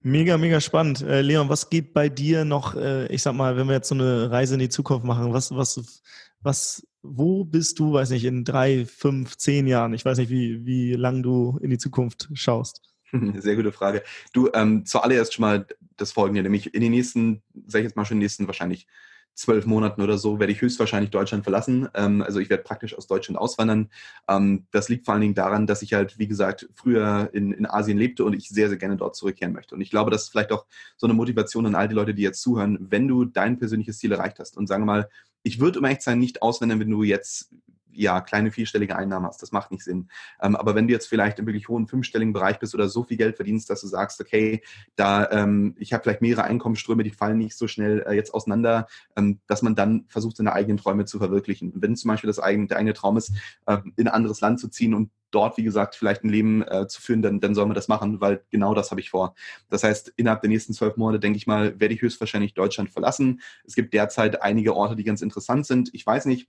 [0.01, 1.01] Mega, mega spannend.
[1.01, 3.95] Äh, Leon, was geht bei dir noch, äh, ich sag mal, wenn wir jetzt so
[3.95, 6.01] eine Reise in die Zukunft machen, was, was,
[6.47, 9.93] was wo bist du, weiß nicht, in drei, fünf, zehn Jahren?
[9.93, 12.81] Ich weiß nicht, wie, wie lang du in die Zukunft schaust.
[13.37, 14.03] Sehr gute Frage.
[14.33, 18.05] Du, ähm, zuallererst schon mal das Folgende, nämlich in den nächsten, sag ich jetzt mal
[18.05, 18.87] schon, in den nächsten wahrscheinlich
[19.33, 21.87] zwölf Monaten oder so werde ich höchstwahrscheinlich Deutschland verlassen.
[21.93, 23.89] Ähm, also ich werde praktisch aus Deutschland auswandern.
[24.27, 27.67] Ähm, das liegt vor allen Dingen daran, dass ich halt, wie gesagt, früher in, in
[27.67, 29.75] Asien lebte und ich sehr, sehr gerne dort zurückkehren möchte.
[29.75, 30.65] Und ich glaube, das ist vielleicht auch
[30.97, 34.11] so eine Motivation an all die Leute, die jetzt zuhören, wenn du dein persönliches Ziel
[34.11, 35.09] erreicht hast und sagen wir mal,
[35.47, 37.49] ich würde um ehrlich sein nicht auswandern, wenn du jetzt
[37.97, 39.41] ja, kleine vierstellige Einnahmen hast.
[39.41, 40.09] Das macht nicht Sinn.
[40.41, 43.17] Ähm, aber wenn du jetzt vielleicht im wirklich hohen fünfstelligen Bereich bist oder so viel
[43.17, 44.61] Geld verdienst, dass du sagst, okay,
[44.95, 48.87] da ähm, ich habe vielleicht mehrere Einkommensströme, die fallen nicht so schnell äh, jetzt auseinander,
[49.15, 51.73] ähm, dass man dann versucht, seine eigenen Träume zu verwirklichen.
[51.75, 53.33] Wenn zum Beispiel das eigene, der eigene Traum ist,
[53.65, 56.87] äh, in ein anderes Land zu ziehen und dort, wie gesagt, vielleicht ein Leben äh,
[56.87, 59.35] zu führen, dann, dann soll man das machen, weil genau das habe ich vor.
[59.69, 63.41] Das heißt, innerhalb der nächsten zwölf Monate, denke ich mal, werde ich höchstwahrscheinlich Deutschland verlassen.
[63.65, 65.89] Es gibt derzeit einige Orte, die ganz interessant sind.
[65.93, 66.47] Ich weiß nicht,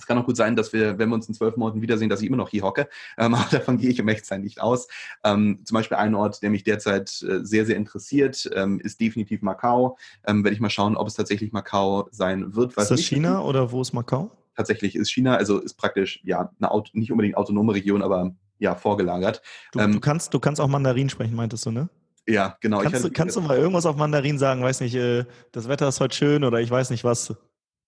[0.00, 2.20] es kann auch gut sein, dass wir, wenn wir uns in zwölf Monaten wiedersehen, dass
[2.20, 2.88] ich immer noch hier hocke.
[3.18, 4.88] Ähm, aber davon gehe ich im Echtzeit nicht aus.
[5.24, 9.42] Ähm, zum Beispiel ein Ort, der mich derzeit äh, sehr, sehr interessiert, ähm, ist definitiv
[9.42, 9.96] Macau.
[10.26, 12.76] Ähm, werde ich mal schauen, ob es tatsächlich Macau sein wird.
[12.76, 14.30] Ist das China oder wo ist Macau?
[14.56, 18.74] Tatsächlich ist China, also ist praktisch ja eine Auto, nicht unbedingt autonome Region, aber ja
[18.74, 19.42] vorgelagert.
[19.72, 21.88] Du, ähm, du, kannst, du kannst auch Mandarin sprechen, meintest du, ne?
[22.26, 22.80] Ja, genau.
[22.80, 24.62] Kannst, du, kannst du mal irgendwas auf Mandarin sagen?
[24.62, 27.34] Weiß nicht, äh, das Wetter ist heute schön oder ich weiß nicht was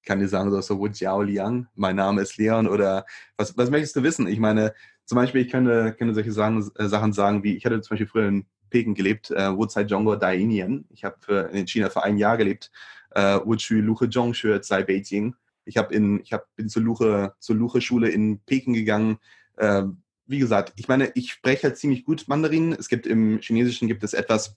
[0.05, 3.05] kann dir sagen, so, so Wu Jiao Liang, mein Name ist Leon oder
[3.36, 4.26] was, was möchtest du wissen?
[4.26, 4.74] Ich meine,
[5.05, 8.07] zum Beispiel, ich könnte, könnte solche Sachen, äh, Sachen sagen, wie ich hatte zum Beispiel
[8.07, 10.84] früher in Peking gelebt, äh, Wu Zai Zhongguo Dai Inian.
[10.90, 12.70] Ich habe in China für ein Jahr gelebt,
[13.11, 15.34] äh, Wu Chu Luche Zhongxue Zai Beijing.
[15.64, 19.18] Ich habe in, ich hab, bin zur Luche, zur Luche Schule in Peking gegangen.
[19.57, 19.84] Äh,
[20.26, 22.72] wie gesagt, ich meine, ich spreche halt ziemlich gut Mandarin.
[22.72, 24.57] Es gibt im Chinesischen gibt es etwas,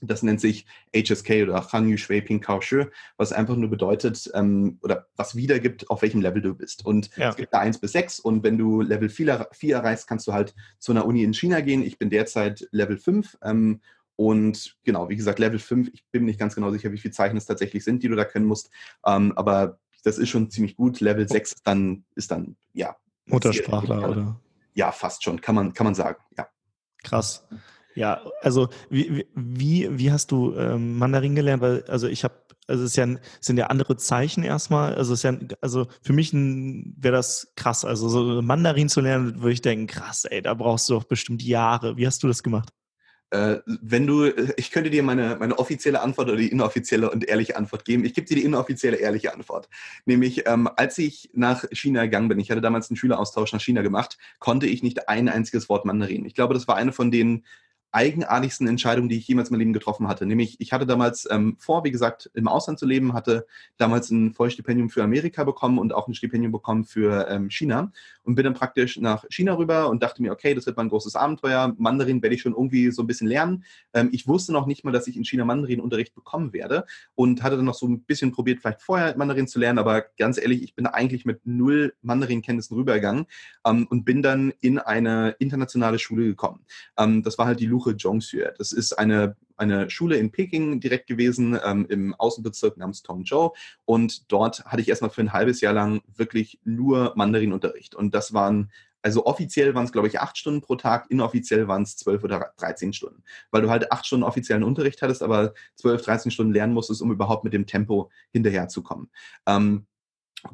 [0.00, 2.84] das nennt sich HSK oder Hanyu Shui Ping Kao Shi,
[3.16, 6.84] was einfach nur bedeutet ähm, oder was wiedergibt, auf welchem Level du bist.
[6.84, 7.30] Und ja.
[7.30, 10.32] es gibt da 1 bis 6 und wenn du Level 4, 4 erreichst, kannst du
[10.32, 11.82] halt zu einer Uni in China gehen.
[11.82, 13.80] Ich bin derzeit Level 5 ähm,
[14.16, 17.36] und genau, wie gesagt, Level 5, ich bin nicht ganz genau sicher, wie viele Zeichen
[17.36, 18.70] es tatsächlich sind, die du da können musst,
[19.06, 21.00] ähm, aber das ist schon ziemlich gut.
[21.00, 22.96] Level 6 ist dann, ist dann ja.
[23.26, 24.40] Muttersprachler, oder?
[24.74, 26.48] Ja, fast schon, kann man, kann man sagen, ja.
[27.02, 27.46] Krass.
[27.98, 31.60] Ja, also wie, wie, wie hast du ähm, Mandarin gelernt?
[31.60, 32.34] Weil, also ich habe,
[32.68, 33.08] also es, ja,
[33.40, 34.94] sind ja andere Zeichen erstmal.
[34.94, 37.84] Also es ist ja, also für mich wäre das krass.
[37.84, 41.42] Also so Mandarin zu lernen, würde ich denken, krass, ey, da brauchst du doch bestimmt
[41.42, 41.96] Jahre.
[41.96, 42.68] Wie hast du das gemacht?
[43.30, 44.26] Äh, wenn du,
[44.56, 48.04] ich könnte dir meine, meine offizielle Antwort oder die inoffizielle und ehrliche Antwort geben.
[48.04, 49.68] Ich gebe dir die inoffizielle, ehrliche Antwort.
[50.06, 53.82] Nämlich, ähm, als ich nach China gegangen bin, ich hatte damals einen Schüleraustausch nach China
[53.82, 56.24] gemacht, konnte ich nicht ein einziges Wort Mandarin.
[56.26, 57.44] Ich glaube, das war eine von den
[57.90, 60.26] eigenartigsten Entscheidungen, die ich jemals in meinem Leben getroffen hatte.
[60.26, 64.34] Nämlich, ich hatte damals ähm, vor, wie gesagt, im Ausland zu leben, hatte damals ein
[64.34, 67.90] Vollstipendium für Amerika bekommen und auch ein Stipendium bekommen für ähm, China
[68.24, 70.90] und bin dann praktisch nach China rüber und dachte mir, okay, das wird mal ein
[70.90, 71.74] großes Abenteuer.
[71.78, 73.64] Mandarin werde ich schon irgendwie so ein bisschen lernen.
[73.94, 76.84] Ähm, ich wusste noch nicht mal, dass ich in China Mandarin-Unterricht bekommen werde
[77.14, 80.38] und hatte dann noch so ein bisschen probiert, vielleicht vorher Mandarin zu lernen, aber ganz
[80.38, 83.26] ehrlich, ich bin eigentlich mit null Mandarin-Kenntnissen rübergegangen
[83.64, 86.66] ähm, und bin dann in eine internationale Schule gekommen.
[86.98, 88.52] Ähm, das war halt die Luche Zhongxue.
[88.58, 93.54] Das ist eine eine Schule in Peking direkt gewesen, ähm, im Außenbezirk namens Tongzhou.
[93.84, 97.96] Und dort hatte ich erstmal für ein halbes Jahr lang wirklich nur Mandarinunterricht.
[97.96, 98.70] Und das waren
[99.00, 102.52] also offiziell waren es, glaube ich, acht Stunden pro Tag, inoffiziell waren es zwölf oder
[102.56, 103.22] dreizehn Stunden.
[103.52, 107.12] Weil du halt acht Stunden offiziellen Unterricht hattest, aber zwölf, dreizehn Stunden lernen musstest, um
[107.12, 109.08] überhaupt mit dem Tempo hinterherzukommen.
[109.46, 109.86] Ähm,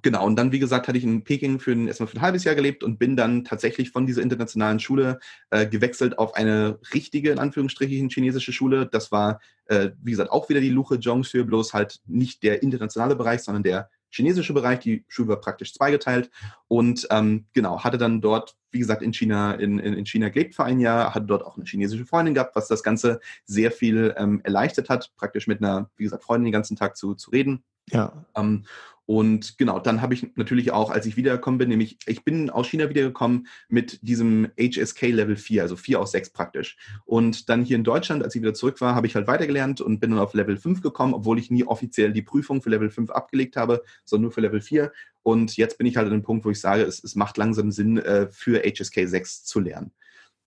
[0.03, 2.45] Genau, und dann, wie gesagt, hatte ich in Peking für ein, erstmal für ein halbes
[2.45, 5.19] Jahr gelebt und bin dann tatsächlich von dieser internationalen Schule
[5.51, 8.87] äh, gewechselt auf eine richtige, in Anführungsstrichen, chinesische Schule.
[8.87, 13.15] Das war, äh, wie gesagt, auch wieder die Luche Zhongxue, bloß halt nicht der internationale
[13.15, 14.79] Bereich, sondern der chinesische Bereich.
[14.79, 16.31] Die Schule war praktisch zweigeteilt
[16.69, 20.55] und ähm, genau, hatte dann dort, wie gesagt, in China, in, in, in China gelebt
[20.55, 24.15] für ein Jahr, hatte dort auch eine chinesische Freundin gehabt, was das Ganze sehr viel
[24.17, 27.65] ähm, erleichtert hat, praktisch mit einer, wie gesagt, Freundin den ganzen Tag zu, zu reden.
[27.91, 28.25] Ja.
[28.35, 28.65] Ähm,
[29.07, 32.69] und genau, dann habe ich natürlich auch, als ich wiedergekommen bin, nämlich ich bin aus
[32.69, 36.79] China wiedergekommen mit diesem HSK Level 4, also 4 aus 6 praktisch.
[37.05, 40.01] Und dann hier in Deutschland, als ich wieder zurück war, habe ich halt weitergelernt und
[40.01, 43.11] bin dann auf Level 5 gekommen, obwohl ich nie offiziell die Prüfung für Level 5
[43.11, 44.91] abgelegt habe, sondern nur für Level 4.
[45.23, 47.71] Und jetzt bin ich halt an dem Punkt, wo ich sage, es, es macht langsam
[47.71, 49.93] Sinn, äh, für HSK 6 zu lernen.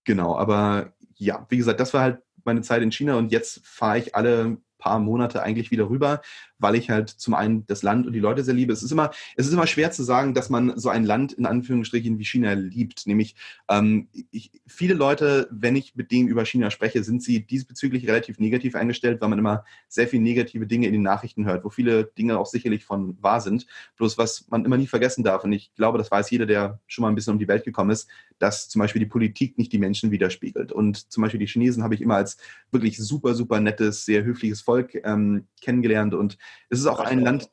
[0.02, 3.98] Genau, aber ja, wie gesagt, das war halt meine Zeit in China und jetzt fahre
[3.98, 6.22] ich alle paar Monate eigentlich wieder rüber,
[6.58, 8.72] weil ich halt zum einen das Land und die Leute sehr liebe.
[8.72, 11.46] Es ist immer, es ist immer schwer zu sagen, dass man so ein Land in
[11.46, 13.06] Anführungsstrichen wie China liebt.
[13.06, 13.36] Nämlich
[13.68, 18.38] ähm, ich, viele Leute, wenn ich mit denen über China spreche, sind sie diesbezüglich relativ
[18.38, 22.04] negativ eingestellt, weil man immer sehr viele negative Dinge in den Nachrichten hört, wo viele
[22.04, 23.66] Dinge auch sicherlich von wahr sind.
[23.96, 27.02] Bloß was man immer nie vergessen darf, und ich glaube, das weiß jeder, der schon
[27.02, 29.78] mal ein bisschen um die Welt gekommen ist, dass zum Beispiel die Politik nicht die
[29.78, 30.72] Menschen widerspiegelt.
[30.72, 32.36] Und zum Beispiel die Chinesen habe ich immer als
[32.70, 36.38] wirklich super, super nettes, sehr höfliches Volk ähm, kennengelernt und
[36.68, 37.50] es ist auch ein Land,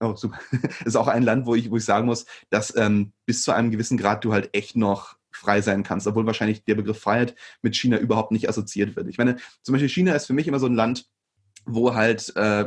[0.00, 0.38] oh, super.
[0.80, 3.52] es ist auch ein Land, wo ich, wo ich sagen muss, dass ähm, bis zu
[3.52, 7.34] einem gewissen Grad du halt echt noch frei sein kannst, obwohl wahrscheinlich der Begriff Freiheit
[7.62, 9.08] mit China überhaupt nicht assoziiert wird.
[9.08, 11.08] Ich meine, zum Beispiel China ist für mich immer so ein Land,
[11.64, 12.66] wo halt äh,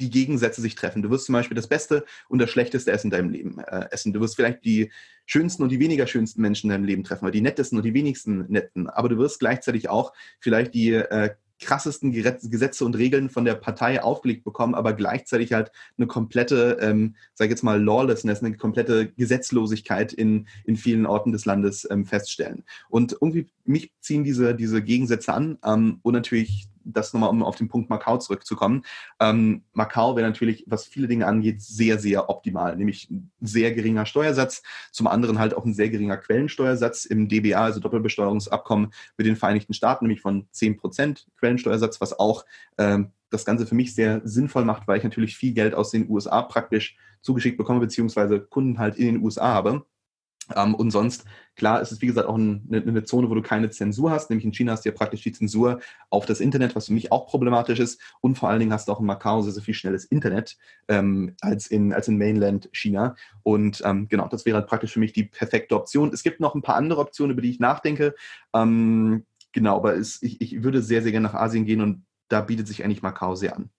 [0.00, 1.02] die Gegensätze sich treffen.
[1.02, 4.12] Du wirst zum Beispiel das Beste und das Schlechteste Essen in deinem Leben äh, essen.
[4.12, 4.90] Du wirst vielleicht die
[5.26, 7.94] schönsten und die weniger schönsten Menschen in deinem Leben treffen, oder die nettesten und die
[7.94, 8.88] wenigsten netten.
[8.88, 14.02] Aber du wirst gleichzeitig auch vielleicht die äh, krassesten Gesetze und Regeln von der Partei
[14.02, 19.12] aufgelegt bekommen, aber gleichzeitig halt eine komplette, ähm, sag ich jetzt mal, Lawlessness, eine komplette
[19.12, 22.64] Gesetzlosigkeit in, in vielen Orten des Landes ähm, feststellen.
[22.88, 27.56] Und irgendwie mich ziehen diese, diese Gegensätze an ähm, und natürlich das nochmal, um auf
[27.56, 28.84] den Punkt Macau zurückzukommen.
[29.20, 34.06] Ähm, Macau wäre natürlich, was viele Dinge angeht, sehr, sehr optimal, nämlich ein sehr geringer
[34.06, 34.62] Steuersatz,
[34.92, 39.74] zum anderen halt auch ein sehr geringer Quellensteuersatz im DBA, also Doppelbesteuerungsabkommen mit den Vereinigten
[39.74, 42.44] Staaten, nämlich von 10% Quellensteuersatz, was auch
[42.78, 46.08] ähm, das Ganze für mich sehr sinnvoll macht, weil ich natürlich viel Geld aus den
[46.08, 49.84] USA praktisch zugeschickt bekomme, beziehungsweise Kunden halt in den USA habe.
[50.54, 51.24] Ähm, und sonst,
[51.56, 54.30] klar, ist es wie gesagt auch eine, eine, Zone, wo du keine Zensur hast.
[54.30, 55.80] Nämlich in China hast du ja praktisch die Zensur
[56.10, 58.00] auf das Internet, was für mich auch problematisch ist.
[58.20, 60.56] Und vor allen Dingen hast du auch in Macau sehr, sehr viel schnelles Internet
[60.88, 63.16] ähm, als, in, als in Mainland China.
[63.42, 66.12] Und ähm, genau, das wäre halt praktisch für mich die perfekte Option.
[66.12, 68.14] Es gibt noch ein paar andere Optionen, über die ich nachdenke.
[68.54, 72.40] Ähm, genau, aber es, ich, ich würde sehr, sehr gerne nach Asien gehen und da
[72.40, 73.70] bietet sich eigentlich Macau sehr an.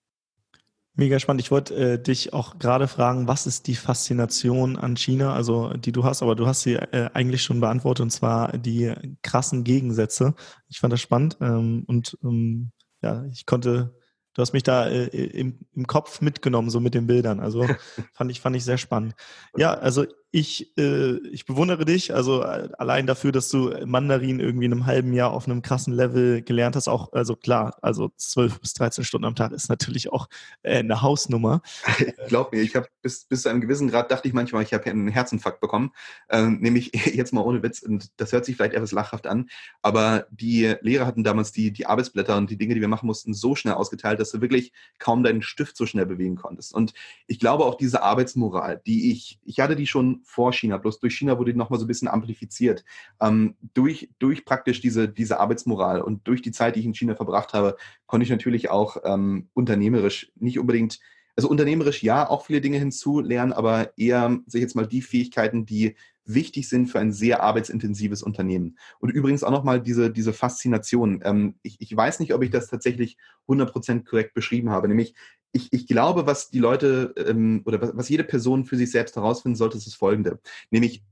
[0.96, 1.42] Mega spannend.
[1.42, 5.92] Ich wollte äh, dich auch gerade fragen, was ist die Faszination an China, also die
[5.92, 10.36] du hast, aber du hast sie äh, eigentlich schon beantwortet, und zwar die krassen Gegensätze.
[10.70, 12.72] Ich fand das spannend ähm, und ähm,
[13.02, 13.94] ja, ich konnte
[14.36, 17.40] du hast mich da äh, im, im Kopf mitgenommen, so mit den Bildern.
[17.40, 17.66] Also
[18.14, 19.16] fand ich, fand ich sehr spannend.
[19.58, 20.06] Ja, also
[20.36, 24.86] ich, äh, ich bewundere dich, also äh, allein dafür, dass du Mandarin irgendwie in einem
[24.86, 26.90] halben Jahr auf einem krassen Level gelernt hast.
[26.90, 30.28] Auch, also klar, also 12 bis 13 Stunden am Tag ist natürlich auch
[30.62, 31.62] äh, eine Hausnummer.
[32.28, 34.84] Glaub mir, ich habe bis, bis zu einem gewissen Grad dachte ich manchmal, ich habe
[34.90, 35.92] einen Herzinfarkt bekommen.
[36.30, 39.50] Ähm, nämlich jetzt mal ohne Witz, und das hört sich vielleicht etwas lachhaft an,
[39.82, 43.34] aber die Lehrer hatten damals die, die Arbeitsblätter und die Dinge, die wir machen mussten,
[43.34, 46.74] so schnell ausgeteilt, dass du wirklich kaum deinen Stift so schnell bewegen konntest.
[46.74, 46.94] Und
[47.26, 51.16] ich glaube auch diese Arbeitsmoral, die ich, ich hatte die schon vor China, bloß durch
[51.16, 52.84] China wurde die nochmal so ein bisschen amplifiziert.
[53.22, 57.16] Ähm, durch, durch praktisch diese, diese Arbeitsmoral und durch die Zeit, die ich in China
[57.16, 61.00] verbracht habe, konnte ich natürlich auch ähm, unternehmerisch nicht unbedingt
[61.38, 65.66] also unternehmerisch ja, auch viele Dinge hinzulernen, aber eher, sage ich jetzt mal, die Fähigkeiten,
[65.66, 65.96] die
[66.26, 68.78] wichtig sind für ein sehr arbeitsintensives Unternehmen.
[69.00, 71.22] Und übrigens auch nochmal diese, diese Faszination.
[71.24, 73.18] Ähm, ich, ich weiß nicht, ob ich das tatsächlich
[73.48, 74.88] 100% korrekt beschrieben habe.
[74.88, 75.14] Nämlich,
[75.52, 79.16] ich, ich glaube, was die Leute ähm, oder was, was jede Person für sich selbst
[79.16, 80.40] herausfinden sollte, ist das Folgende.
[80.72, 81.04] Nämlich,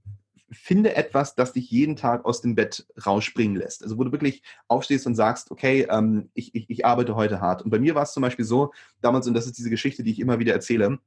[0.52, 3.84] finde etwas, das dich jeden Tag aus dem Bett rausspringen lässt.
[3.84, 7.62] Also wo du wirklich aufstehst und sagst, okay, ähm, ich, ich, ich arbeite heute hart.
[7.62, 10.12] Und bei mir war es zum Beispiel so, damals, und das ist diese Geschichte, die
[10.12, 11.00] ich immer wieder erzähle,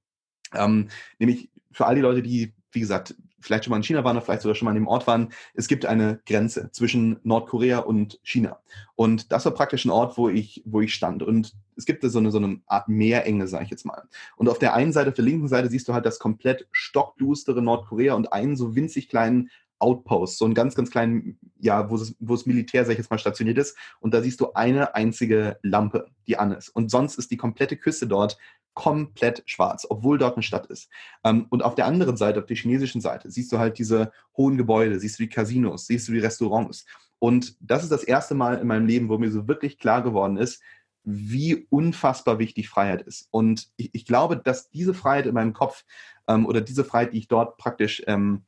[0.54, 0.88] ähm,
[1.18, 4.24] nämlich für all die Leute, die, wie gesagt, vielleicht schon mal in China waren oder
[4.24, 8.18] vielleicht sogar schon mal an dem Ort waren, es gibt eine Grenze zwischen Nordkorea und
[8.22, 8.58] China.
[8.94, 11.22] Und das war praktisch ein Ort, wo ich, wo ich stand.
[11.22, 14.02] Und es gibt so eine, so eine Art Meerenge, sage ich jetzt mal.
[14.36, 17.62] Und auf der einen Seite, auf der linken Seite, siehst du halt das komplett stockdustere
[17.62, 22.16] Nordkorea und einen so winzig kleinen Outpost, so einen ganz, ganz kleinen, ja, wo es,
[22.18, 23.76] wo es Militär, sag ich jetzt mal, stationiert ist.
[24.00, 26.68] Und da siehst du eine einzige Lampe, die an ist.
[26.70, 28.38] Und sonst ist die komplette Küste dort
[28.74, 30.90] komplett schwarz, obwohl dort eine Stadt ist.
[31.24, 34.58] Ähm, und auf der anderen Seite, auf der chinesischen Seite, siehst du halt diese hohen
[34.58, 36.84] Gebäude, siehst du die Casinos, siehst du die Restaurants.
[37.18, 40.36] Und das ist das erste Mal in meinem Leben, wo mir so wirklich klar geworden
[40.36, 40.62] ist,
[41.04, 43.28] wie unfassbar wichtig Freiheit ist.
[43.30, 45.84] Und ich, ich glaube, dass diese Freiheit in meinem Kopf
[46.28, 48.44] ähm, oder diese Freiheit, die ich dort praktisch ähm,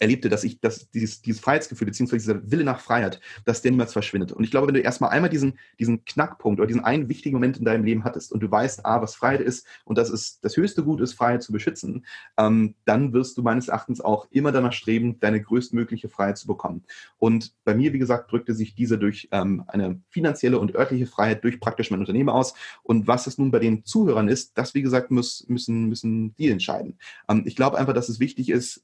[0.00, 3.92] erlebte, dass ich, dass dieses, dieses Freiheitsgefühl, beziehungsweise dieser Wille nach Freiheit, dass der niemals
[3.92, 4.32] verschwindet.
[4.32, 7.58] Und ich glaube, wenn du erstmal einmal diesen, diesen Knackpunkt oder diesen einen wichtigen Moment
[7.58, 10.56] in deinem Leben hattest und du weißt, ah, was Freiheit ist und das ist das
[10.56, 12.06] höchste Gut ist, Freiheit zu beschützen,
[12.38, 16.82] ähm, dann wirst du meines Erachtens auch immer danach streben, deine größtmögliche Freiheit zu bekommen.
[17.18, 21.44] Und bei mir, wie gesagt, drückte sich diese durch ähm, eine finanzielle und örtliche Freiheit
[21.44, 22.54] durch praktisch mein Unternehmen aus.
[22.82, 26.48] Und was es nun bei den Zuhörern ist, das, wie gesagt, muss, müssen, müssen die
[26.48, 26.98] entscheiden.
[27.28, 28.82] Ähm, ich glaube einfach, dass es wichtig ist,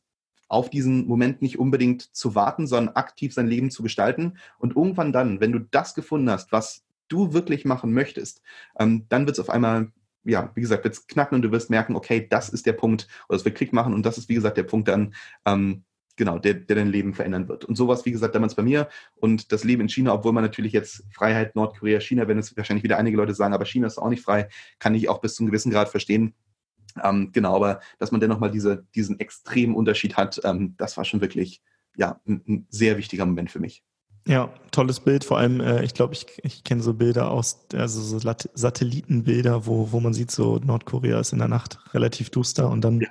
[0.49, 4.39] auf diesen Moment nicht unbedingt zu warten, sondern aktiv sein Leben zu gestalten.
[4.59, 8.43] Und irgendwann dann, wenn du das gefunden hast, was du wirklich machen möchtest,
[8.79, 9.93] ähm, dann wird es auf einmal,
[10.25, 13.09] ja, wie gesagt, wird es knacken und du wirst merken, okay, das ist der Punkt,
[13.29, 15.85] oder es wird Klick machen und das ist, wie gesagt, der Punkt dann, ähm,
[16.17, 17.65] genau, der, der dein Leben verändern wird.
[17.65, 20.73] Und sowas, wie gesagt, damals bei mir und das Leben in China, obwohl man natürlich
[20.73, 24.09] jetzt Freiheit Nordkorea, China, wenn es wahrscheinlich wieder einige Leute sagen, aber China ist auch
[24.09, 26.35] nicht frei, kann ich auch bis zu einem gewissen Grad verstehen.
[27.03, 31.05] Ähm, genau, aber dass man dennoch mal diese, diesen extremen Unterschied hat, ähm, das war
[31.05, 31.63] schon wirklich
[31.97, 33.83] ja, ein, ein, sehr wichtiger Moment für mich.
[34.29, 35.23] Ja, tolles Bild.
[35.23, 38.19] Vor allem, äh, ich glaube, ich, ich kenne so Bilder aus, also so
[38.55, 43.03] Satellitenbilder, wo, wo man sieht, so Nordkorea ist in der Nacht relativ duster und dann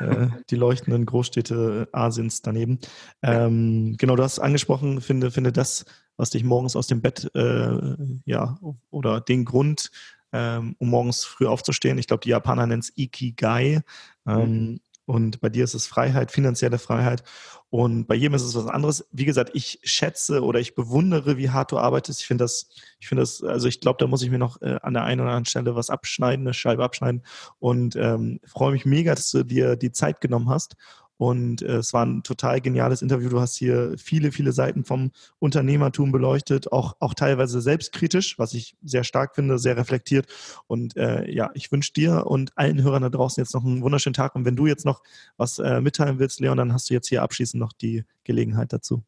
[0.00, 0.06] ja.
[0.06, 2.80] äh, die leuchtenden Großstädte Asiens daneben.
[3.22, 5.84] Ähm, genau, du hast angesprochen, finde, finde das,
[6.16, 8.58] was dich morgens aus dem Bett, äh, ja,
[8.90, 9.92] oder den Grund
[10.34, 11.96] ähm, um morgens früh aufzustehen.
[11.96, 13.82] Ich glaube, die Japaner nennen es Ikigai.
[14.26, 14.80] Ähm, mhm.
[15.06, 17.22] Und bei dir ist es Freiheit, finanzielle Freiheit.
[17.70, 19.06] Und bei jedem ist es was anderes.
[19.12, 22.22] Wie gesagt, ich schätze oder ich bewundere, wie hart du arbeitest.
[22.22, 22.68] Ich finde das,
[22.98, 25.20] ich finde das, also ich glaube, da muss ich mir noch äh, an der einen
[25.20, 27.22] oder anderen Stelle was abschneiden, eine Scheibe abschneiden.
[27.58, 30.76] Und ähm, freue mich mega, dass du dir die Zeit genommen hast.
[31.16, 33.28] Und äh, es war ein total geniales Interview.
[33.28, 38.76] Du hast hier viele, viele Seiten vom Unternehmertum beleuchtet, auch, auch teilweise selbstkritisch, was ich
[38.82, 40.26] sehr stark finde, sehr reflektiert.
[40.66, 44.14] Und äh, ja, ich wünsche dir und allen Hörern da draußen jetzt noch einen wunderschönen
[44.14, 44.34] Tag.
[44.34, 45.02] Und wenn du jetzt noch
[45.36, 49.04] was äh, mitteilen willst, Leon, dann hast du jetzt hier abschließend noch die Gelegenheit dazu.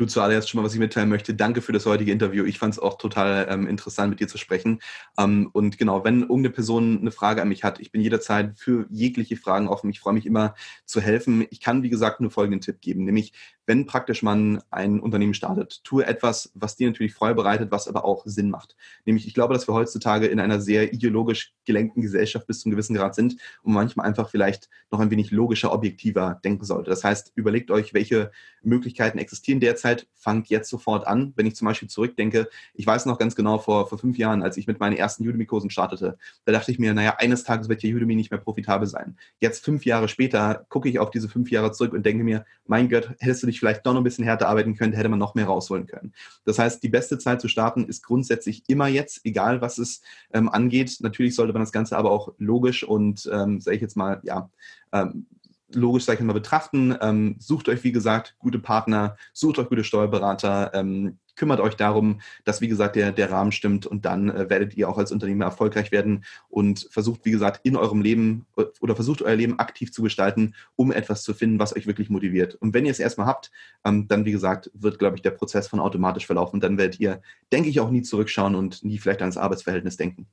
[0.00, 1.34] Du zuallererst schon mal, was ich mitteilen möchte.
[1.34, 2.46] Danke für das heutige Interview.
[2.46, 4.80] Ich fand es auch total ähm, interessant, mit dir zu sprechen.
[5.18, 8.86] Ähm, und genau, wenn irgendeine Person eine Frage an mich hat, ich bin jederzeit für
[8.88, 9.90] jegliche Fragen offen.
[9.90, 10.54] Ich freue mich immer
[10.86, 11.44] zu helfen.
[11.50, 13.34] Ich kann, wie gesagt, nur folgenden Tipp geben, nämlich
[13.70, 18.04] wenn praktisch man ein Unternehmen startet, tue etwas, was dir natürlich Freude bereitet, was aber
[18.04, 18.74] auch Sinn macht.
[19.04, 22.72] Nämlich, ich glaube, dass wir heutzutage in einer sehr ideologisch gelenkten Gesellschaft bis zu einem
[22.72, 26.90] gewissen Grad sind und manchmal einfach vielleicht noch ein wenig logischer, objektiver denken sollte.
[26.90, 28.32] Das heißt, überlegt euch, welche
[28.62, 31.32] Möglichkeiten existieren derzeit, fangt jetzt sofort an.
[31.36, 34.56] Wenn ich zum Beispiel zurückdenke, ich weiß noch ganz genau, vor, vor fünf Jahren, als
[34.56, 37.94] ich mit meinen ersten Udemy-Kursen startete, da dachte ich mir, naja, eines Tages wird ja
[37.94, 39.16] Udemy nicht mehr profitabel sein.
[39.40, 42.88] Jetzt, fünf Jahre später, gucke ich auf diese fünf Jahre zurück und denke mir, mein
[42.88, 45.34] Gott, hättest du dich vielleicht doch noch ein bisschen härter arbeiten könnte, hätte man noch
[45.34, 46.12] mehr rausholen können.
[46.44, 50.48] Das heißt, die beste Zeit zu starten ist grundsätzlich immer jetzt, egal was es ähm,
[50.48, 50.98] angeht.
[51.00, 54.50] Natürlich sollte man das Ganze aber auch logisch und, ähm, sage ich jetzt mal, ja,
[54.92, 55.26] ähm,
[55.74, 56.96] logisch, sage ich mal, betrachten.
[57.00, 62.20] Ähm, sucht euch, wie gesagt, gute Partner, sucht euch gute Steuerberater, ähm, kümmert euch darum,
[62.44, 65.46] dass, wie gesagt, der, der Rahmen stimmt und dann äh, werdet ihr auch als Unternehmer
[65.46, 69.90] erfolgreich werden und versucht, wie gesagt, in eurem Leben äh, oder versucht euer Leben aktiv
[69.90, 72.56] zu gestalten, um etwas zu finden, was euch wirklich motiviert.
[72.56, 73.50] Und wenn ihr es erstmal habt,
[73.84, 76.60] ähm, dann, wie gesagt, wird, glaube ich, der Prozess von automatisch verlaufen.
[76.60, 80.26] Dann werdet ihr, denke ich, auch nie zurückschauen und nie vielleicht ans Arbeitsverhältnis denken.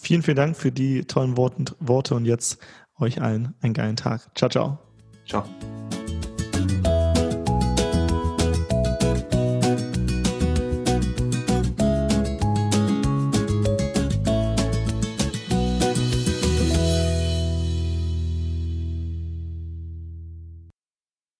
[0.00, 2.58] Vielen, vielen Dank für die tollen Worte und jetzt
[3.00, 4.28] euch allen einen geilen Tag.
[4.34, 4.78] Ciao, ciao.
[5.26, 5.44] Ciao.